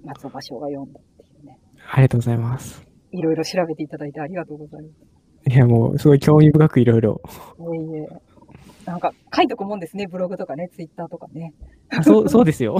[0.03, 1.59] 松尾芭蕉が読んだっていうね。
[1.91, 2.85] ありがとうございます。
[3.11, 5.51] いろいろ調べていただいてありがとうございます。
[5.51, 7.21] いや、もう、すごい興味深くいろいろ。
[7.59, 8.07] いえいえ。
[8.85, 11.53] なんか、書いとくもんですね、ブログとかね、ツイッターとかね。
[12.03, 12.77] そう、そうですよ。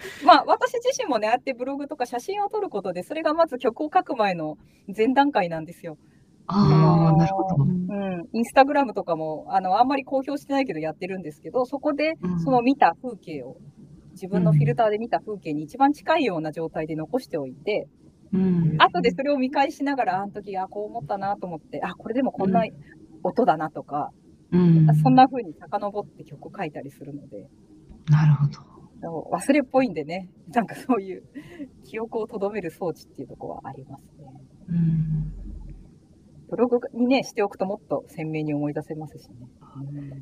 [0.24, 4.56] まあ、私自身もね、あってブログとか写真を撮ることで、それがまず曲を書く前の
[4.96, 5.98] 前段階なんですよ。
[6.46, 7.64] ああ、なるほど。
[7.64, 8.28] うん。
[8.32, 13.56] インスタグラムとかも、あの、あんまり公表してないけどやってるんですけど、そこで、その見た風景を、
[14.12, 17.86] 自分のフィルターで見た風景に一番近いような状態で残しておいて、
[18.32, 22.64] うん、後でそれを見返しながら、あの時、あ、こう思ったなと思って、あ、これでもこんな
[23.22, 24.10] 音だなとか、
[24.52, 27.48] うん、そんな風に遡って曲書いたりするので。
[28.08, 28.69] なるほど。
[29.08, 31.22] 忘れっぽいんでね、 なんかそういう
[31.84, 34.32] 記憶を留める装置っていうところはありますね。
[34.68, 35.32] うん。
[36.50, 39.34] ブログにね、しておくともっと鮮明に思い出せますしね。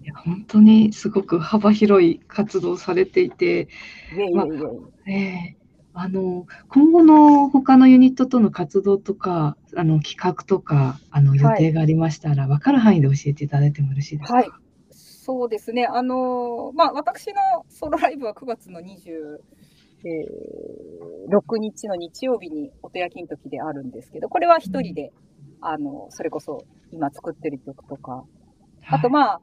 [0.04, 3.68] いや本当にすごく幅広い活動されていて、
[4.34, 4.46] まあ、
[5.10, 5.58] えー
[6.00, 14.34] あの今後の他のユニットとの活動とか、あの企画とか、あの予定がありましたら、はい、分かる範囲で教えていただいてもよろしいですか？
[14.34, 14.48] はい、
[15.28, 15.86] そうですね。
[15.86, 17.34] あのまあ、私の
[17.68, 19.36] ソロライブは9月の26
[21.58, 25.12] 日の日曜日にお手焼きの時であるんですけど、これは一人で、
[25.60, 28.24] うん、あの、それこそ今作ってる曲とか、
[28.88, 29.40] あとまあ、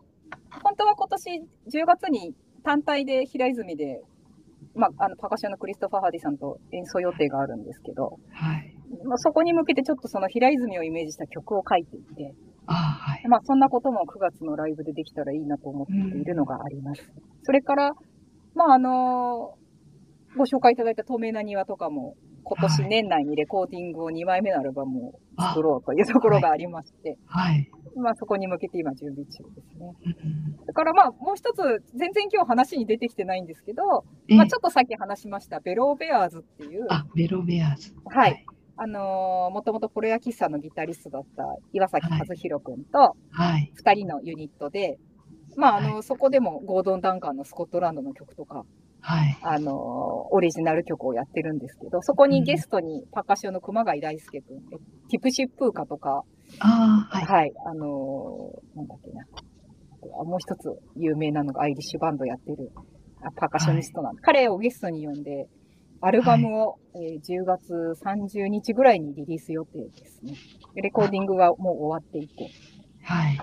[0.63, 2.33] 本当は今年10月に
[2.63, 4.01] 単体で平泉で、
[4.73, 8.73] まあ、あの、パカションのクリストファー・ハディさんと演奏予定があるんですけど、はい。
[9.05, 12.33] まあ、そこに向けてちょっとその平泉をイメージした曲を書いていて、
[12.68, 13.28] あはい。
[13.28, 17.01] まあ、そんなことも9月のライブでできたらいいなと思っているのがあります。
[17.16, 17.91] うん、それから、
[18.55, 27.70] まあ、あのー、ご紹介いただいた透明な庭とかも、今年年内にレコーディングを2枚目のアルバムを作ろうというところがありまして、はい。
[27.97, 29.93] まあ、そこに向けて今準備中ですね。
[30.68, 36.86] だからまあ、もう一つ、全然今日話に出てきてないんですけど、まあ、ちょっとさっき話しました、ベローベアーズっていう。
[36.89, 37.93] あ、ベローベアーズ。
[38.05, 38.45] はい。
[38.78, 43.15] あのー、もともとプロ野喫茶のギタリストだった岩崎和弘君と、
[43.73, 44.97] 二人のユニットで、
[45.55, 48.63] まあ、あの、はい、そこでもゴードン・ダンカンのスコットランドの曲とか、
[48.99, 54.61] はい、あのー、オリジナル曲をやってるんですけど、そこにゲストにパカシオの熊谷大輔君、
[55.09, 56.23] ティプシップーカとか、
[56.59, 59.26] あはい、はい、あのー、なんだっけな。
[60.23, 62.71] もう一つ有名なのがアイリッシュバンドやってる
[63.36, 65.47] パーカッショニストなんで、はい、彼をゲストに呼んで、
[66.06, 70.36] アルバムを、はい、えー、10月30日ぐらいにリリース予定ですね。
[70.76, 72.51] レコーディングはもう終わっていて。
[73.01, 73.39] はい。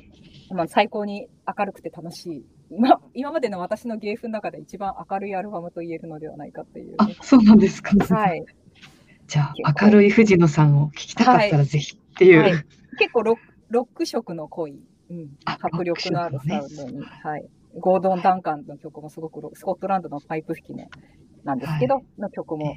[0.55, 1.27] まあ、最高に
[1.59, 2.45] 明るくて楽しい。
[2.71, 8.45] 今、今までの私の芸風の中で一番明るいアルバムと言えるのではないかっていう、ね、あ、そうなんですか、はい。
[9.27, 12.43] じゃあ、明るい藤野さんを聞きたかったらぜひっていう。
[12.43, 12.53] はい、
[12.97, 13.37] 結構ロ
[13.73, 14.79] ック色の濃い、
[15.11, 17.45] うん、迫力のあるサウンドに、ね、はい。
[17.81, 20.87] ゴードン・ダンカンの曲もすごくスコットランドのパイプ弾きの
[21.45, 22.75] なんですけど、はい、の曲も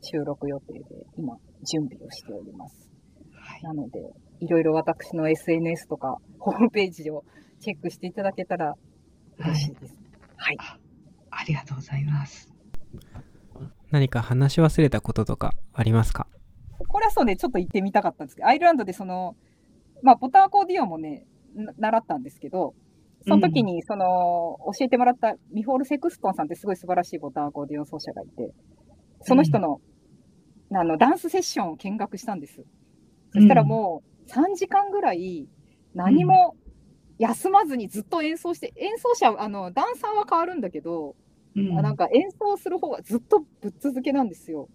[0.00, 0.84] 収録予定で
[1.16, 2.90] 今準備をしております。
[3.32, 4.00] はい、なので、
[4.40, 7.24] いろいろ私の SNS とか ホームページを
[7.60, 8.74] チェックしていただけたら
[9.38, 9.96] 嬉しいです。
[10.36, 10.56] はい。
[10.58, 10.80] はい、
[11.30, 12.52] ありがとうございます。
[13.90, 16.26] 何か話し忘れたこととかありますか？
[16.88, 19.36] これはそうね、ちょっと行ってみたかったんですけど、アイルランドでその、
[20.02, 22.74] まあ、ボタンアコーディオンもね、習ったんですけど、
[23.28, 28.52] その時に、その、教えてもらったミホール・セクストンさんってすごい素晴らしいボタンアコーディオン奏者がいて、
[29.22, 29.80] その人の、
[30.70, 32.64] うん、あの、ダンスセッションを見学したんです。
[33.32, 35.46] そしたらもう、3時間ぐらい、
[35.94, 36.54] 何も
[37.18, 41.14] 休まずにずっと演奏して、演奏者、あの、ダンサーは変わるんだけど、
[41.56, 44.68] うん、なんか演奏する方がずっとぶっ続けなんですよ。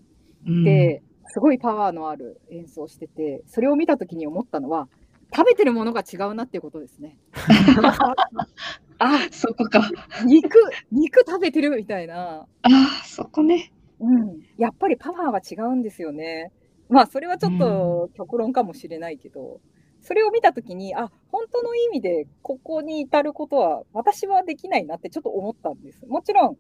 [0.46, 4.90] うん、で、すごいパワーのある演奏してて、それを見た時に思ったのは、
[5.36, 7.18] 食べてるものが違うなっていうことですね。
[9.00, 9.82] あ、そこか。
[10.26, 10.60] 肉、
[10.92, 12.46] 肉食べてるみたいな。
[12.62, 12.70] あ、
[13.06, 13.74] そこね。
[14.00, 14.42] うん。
[14.58, 16.52] やっぱりパワーは違うんですよね。
[16.90, 19.60] まあ、それはちょっと極論かもしれないけど、うん、
[20.02, 26.06] それを見たときに、あ、本当の意味でここに至ることは私はできないなってちょっと思ったんです。
[26.06, 26.58] もちろん、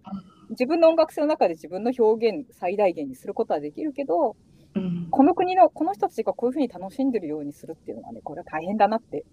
[0.49, 4.36] 自分の音楽性の中で自分の表現最大限にすることはできるけど、
[4.76, 9.26] うん、この国のこの人たちがこういうふうに楽しんでるようにするっていうのはね、これは大変だなって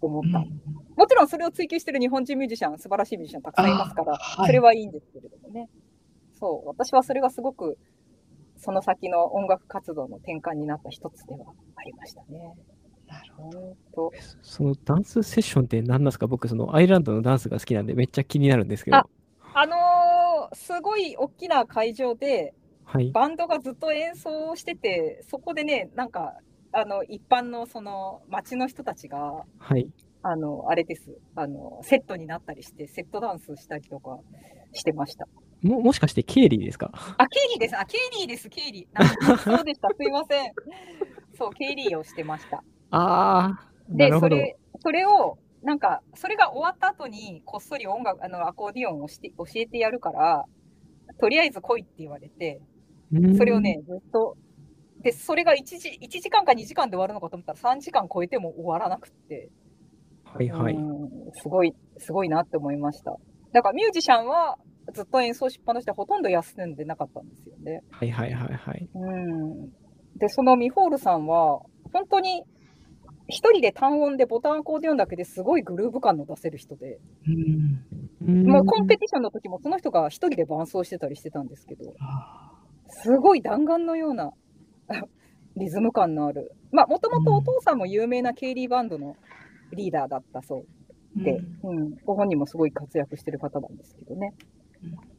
[0.00, 0.38] 思った。
[0.38, 0.60] うん、
[0.96, 5.68] もちろんそれを追求してる日本人ミュージシャン、素晴らしいミュージシャンたくさんいますから、はい、それはいいんですけれどもね。
[6.38, 7.78] そう、私はそれがすごく、
[8.58, 12.54] その先の音楽活動の転換になった一つではありましたね。
[13.06, 13.50] なるほ
[13.94, 14.12] ど。
[14.42, 16.26] そのダンスセッションって何なんですか？
[16.26, 18.96] 僕、そのアイルランドのダンスが好きなんでめっちゃ気になるんですけど。
[18.96, 19.06] あ、
[19.54, 22.54] あのー、すごい大きな会場で、
[22.86, 26.38] はい、バンドがずっと演奏してて、そこでね、なんか、
[26.72, 29.90] あの、一般のその街の人たちが、はい。
[30.22, 31.18] あの、あれです。
[31.34, 34.18] あの、セットになったりして、セットダンスしたりとか
[34.72, 35.26] してました。
[35.62, 36.90] も、もしかしてケイリーですか？
[37.18, 37.78] あ、ケイリーです。
[37.78, 39.38] あ、ケイリーです、ケイリー。
[39.38, 39.88] そうでした。
[39.88, 40.52] すいません。
[41.38, 42.62] そう、ケイリーをしてました。
[42.90, 43.70] ああ。
[43.88, 50.44] で、それ、それを、なんか、それが終わった後に、こっそり音楽、あの、アコーディオンをして、教えてやるから、
[51.20, 52.60] とりあえず来いって言われて、
[53.36, 54.36] それをね、ずっと
[55.06, 59.50] で、それが1時 ,1 時間か2時間で終わるのかと思ったら3時間超えても終わらなくて。
[60.24, 60.76] はいはい。
[61.34, 63.16] すごい、すごいなって思いました。
[63.52, 64.58] だからミュージシャンは
[64.92, 67.82] ずっと演奏しっぱなしでほとんど休んでなかったんですよね。
[67.90, 68.88] はいはいはいはい。
[68.94, 69.70] うん。
[70.18, 71.60] で、そのミホールさんは、
[71.92, 72.42] 本当に
[73.28, 76.98] 一人で単音でボタンアコーディオンだけですごいグルーヴ感の出せる人で、
[78.26, 81.94] うん、もうコンペティションの時もその人が一人で伴奏してたりしてたんですけど、
[82.88, 84.32] すごい弾丸のような
[85.56, 89.16] リズム感のある、まあもともとお父さんも有名なケイリーバンドの
[89.72, 94.34] リーダーだったそうで、うん、うん、ご本人もすごい活躍してる方なんですけどね。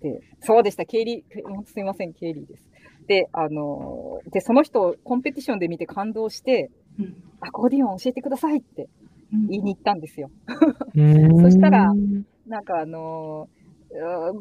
[0.02, 2.66] で、そうでした、ケイリー、すみません、ケイリーです。
[3.08, 8.88] で、あので、その人をコンペティションで見て感動して、うん、アコーディオン教えてくださいって
[9.32, 10.30] 言いに行ったんですよ。
[11.42, 11.92] そしたら、
[12.46, 13.57] なんかあのー、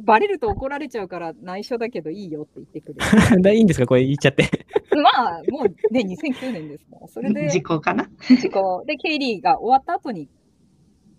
[0.04, 3.54] バレると怒られちゃうから内緒だけどいいよって言ってくれる。
[3.56, 3.86] いいんですか？
[3.86, 4.44] これ言っちゃって。
[4.96, 7.08] まあ、もうね、2009年ですから。
[7.08, 7.48] それで。
[7.50, 8.08] 時効かな？
[8.40, 8.84] 時効。
[8.86, 10.28] で、ケイリーが終わった後に、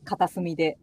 [0.04, 0.78] 片隅で、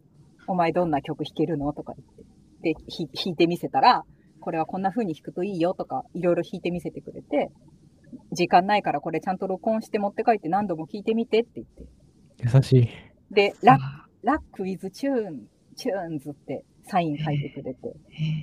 [0.47, 1.71] お前どんな曲弾けるの？
[1.73, 2.23] とか言って。
[2.61, 4.05] で、弾いてみせたら、
[4.39, 7.51] これはこんな風に弾くといいよとか、いろいろ弾いてみせてくれて、
[8.31, 12.57] 時間ないからこれちゃんと録音して持って帰って何度も聴いてみてって言って。
[12.57, 12.89] 優しい。
[13.33, 13.79] で、ラッ
[14.23, 17.95] Luck with tune, tunes ってサイン書いてくれて、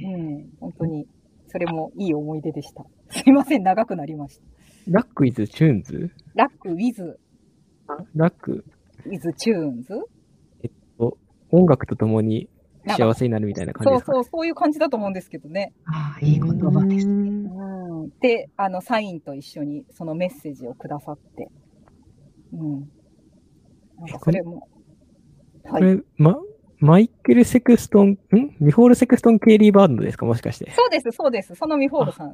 [0.05, 1.07] うん、本当に、
[1.49, 2.85] それもいい思い出でした。
[3.11, 4.45] すいません、長くなりました。
[4.89, 7.21] ラックウィズチューンズラックウィズ。
[8.15, 8.65] ラック？
[9.05, 9.95] ウィズチューンズ
[10.63, 11.19] えっと、
[11.51, 12.49] 音楽とともに
[12.87, 15.73] 幸せになるみたいな感じですか、ね、そうそう、そういう感じだと思うんですけどね。
[15.85, 17.31] ああ、いい言葉ですね。
[17.31, 18.11] うん。
[18.21, 21.49] で、あの、サインと一緒にそのメッセージをくださって。
[22.53, 22.91] うん。
[23.99, 24.69] なんかそれも。
[25.63, 26.37] これ、はい、ま、
[26.83, 28.19] マイケル・セクストン、ん？
[28.59, 30.27] ミホール・セクストン・ケイリー・バードですか？
[30.27, 30.69] もしかして。
[30.73, 31.55] そうです、そうです。
[31.55, 32.31] そのミホールさん。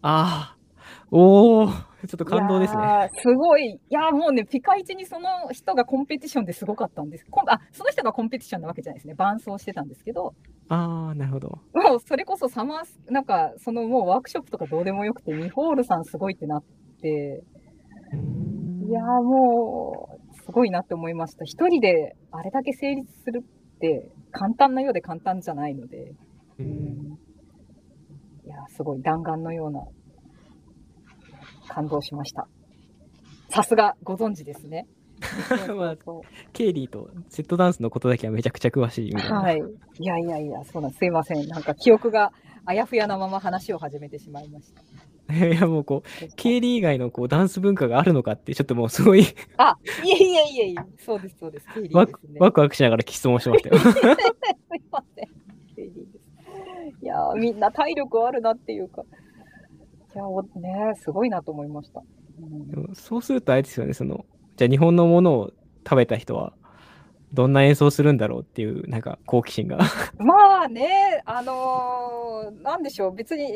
[0.00, 0.56] ああ。
[1.10, 1.74] おお、ちょ
[2.06, 3.10] っと感動ですね。
[3.18, 3.72] すごい。
[3.72, 7.26] いや、もうね、ピカイチにその人がコンペティションですごかったんです。
[7.46, 9.14] あ、その人がコンペティションなわけじゃないですね。
[9.14, 10.34] 伴奏してたんですけど。
[10.70, 11.48] ああ、なるほど。
[11.74, 16.64] もう、それこそサマー、なんか、そのもうワークショップとかどうでもよくて、ミホールさんすごいってなっ
[17.02, 17.42] て、
[18.88, 21.44] いやもう、すごいなって思いました。
[21.44, 23.44] 一人であれだけ成立する
[23.82, 26.12] って、簡単なようで簡単じゃないので。
[26.58, 27.18] うん、
[28.44, 29.80] いやすごい弾丸のような
[31.68, 32.46] 感動しました。
[33.48, 34.86] さすがご存知ですね。
[35.76, 35.96] まあ、
[36.52, 39.40] ケイリーとセットダンスのことだけはめちゃくちゃ詳しいみたいな。
[39.40, 39.56] はい。
[39.56, 41.46] いやいやいや、そうなんすいません。
[41.48, 42.32] なんか記憶が
[42.64, 44.82] あやふやなまま話を始めてしまいました。
[45.32, 49.24] いやもうこう、ケイリー以外のこうダンス文化があるのかって、ちょっともうすごい
[49.56, 51.66] あ、いえいえいえいえ、そうですそうです。
[51.72, 53.78] ケイリーですね、ワクワクしながら質問しましたよ。
[53.80, 53.90] すい
[54.90, 55.28] ません。
[55.74, 56.22] ケイリーです。
[57.02, 59.04] いやみんな体力あるなっていうか。
[60.14, 60.24] いや、
[60.60, 62.02] ね、すごいなと思いました。
[62.40, 65.52] うん、そうするとあれですよね、その、じゃあ日本のものを
[65.84, 66.52] 食べた人は、
[67.32, 69.78] どんな演奏するんだろうっていう、なんか好奇心が。
[70.18, 73.54] まあね、あのー、なんでしょう、別に、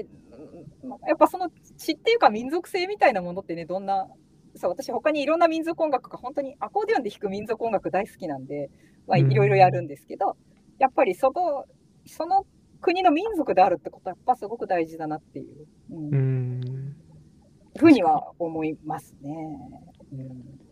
[1.06, 4.08] やっぱその血っていうか民族性みたいなものってね、どんな、
[4.54, 8.70] そう、私他にいろんな民族音楽が本当にアコーディオンで弾く民族音楽大好きなんで、
[9.06, 10.34] まあいろいろやるんですけど、うん、
[10.78, 11.66] やっぱりその、
[12.06, 12.46] その
[12.80, 16.96] 国の民族であるってことはやっぱすごく大事だなっていう、うん、うん。
[17.78, 19.34] ふうには思いますね。
[20.12, 20.65] うん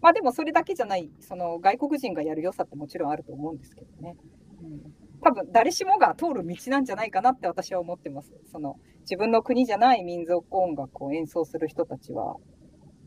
[0.00, 4.16] まあでもそれだけじゃない、その外国人がやる良さってもちろんあると思うんですけどね。
[4.62, 8.32] うん、多分誰しもが通る道なんじゃないかなって私は思ってます。
[8.50, 12.36] その自分の国じゃない民族音楽を演奏する人たちは、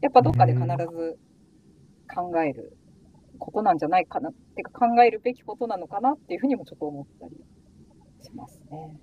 [0.02, 1.18] やっぱどっかで必ず
[2.14, 2.78] 考える
[3.39, 7.36] ことなんじゃないかなってか考えるべきことなのかなっていうふうにもちょっと思ったり
[8.22, 9.00] しますね。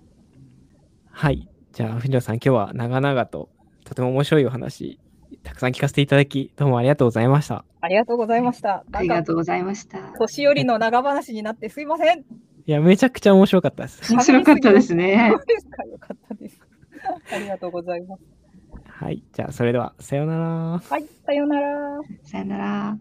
[1.10, 1.48] はい。
[1.72, 3.48] じゃあ、藤野さん、今日は長々と
[3.84, 5.00] とても面白いお話、
[5.42, 7.64] たくさん聞かせていただき、どうもありがとうございました。
[7.80, 8.84] ありがとうございました。
[8.92, 9.98] ありがとうございました。
[10.18, 12.18] 年寄りの長話になってすいません。
[12.20, 12.24] い
[12.66, 14.12] や、めちゃくちゃ面白かったです。
[14.12, 15.30] 面白かったですね。
[15.32, 15.38] よ
[15.98, 16.60] かったです。
[17.32, 18.22] ありがとうございます。
[18.86, 19.22] はい。
[19.32, 20.44] じゃあ、それでは、さようなら。
[20.78, 21.06] はい。
[21.24, 22.00] さようなら。
[22.22, 22.98] さようなら。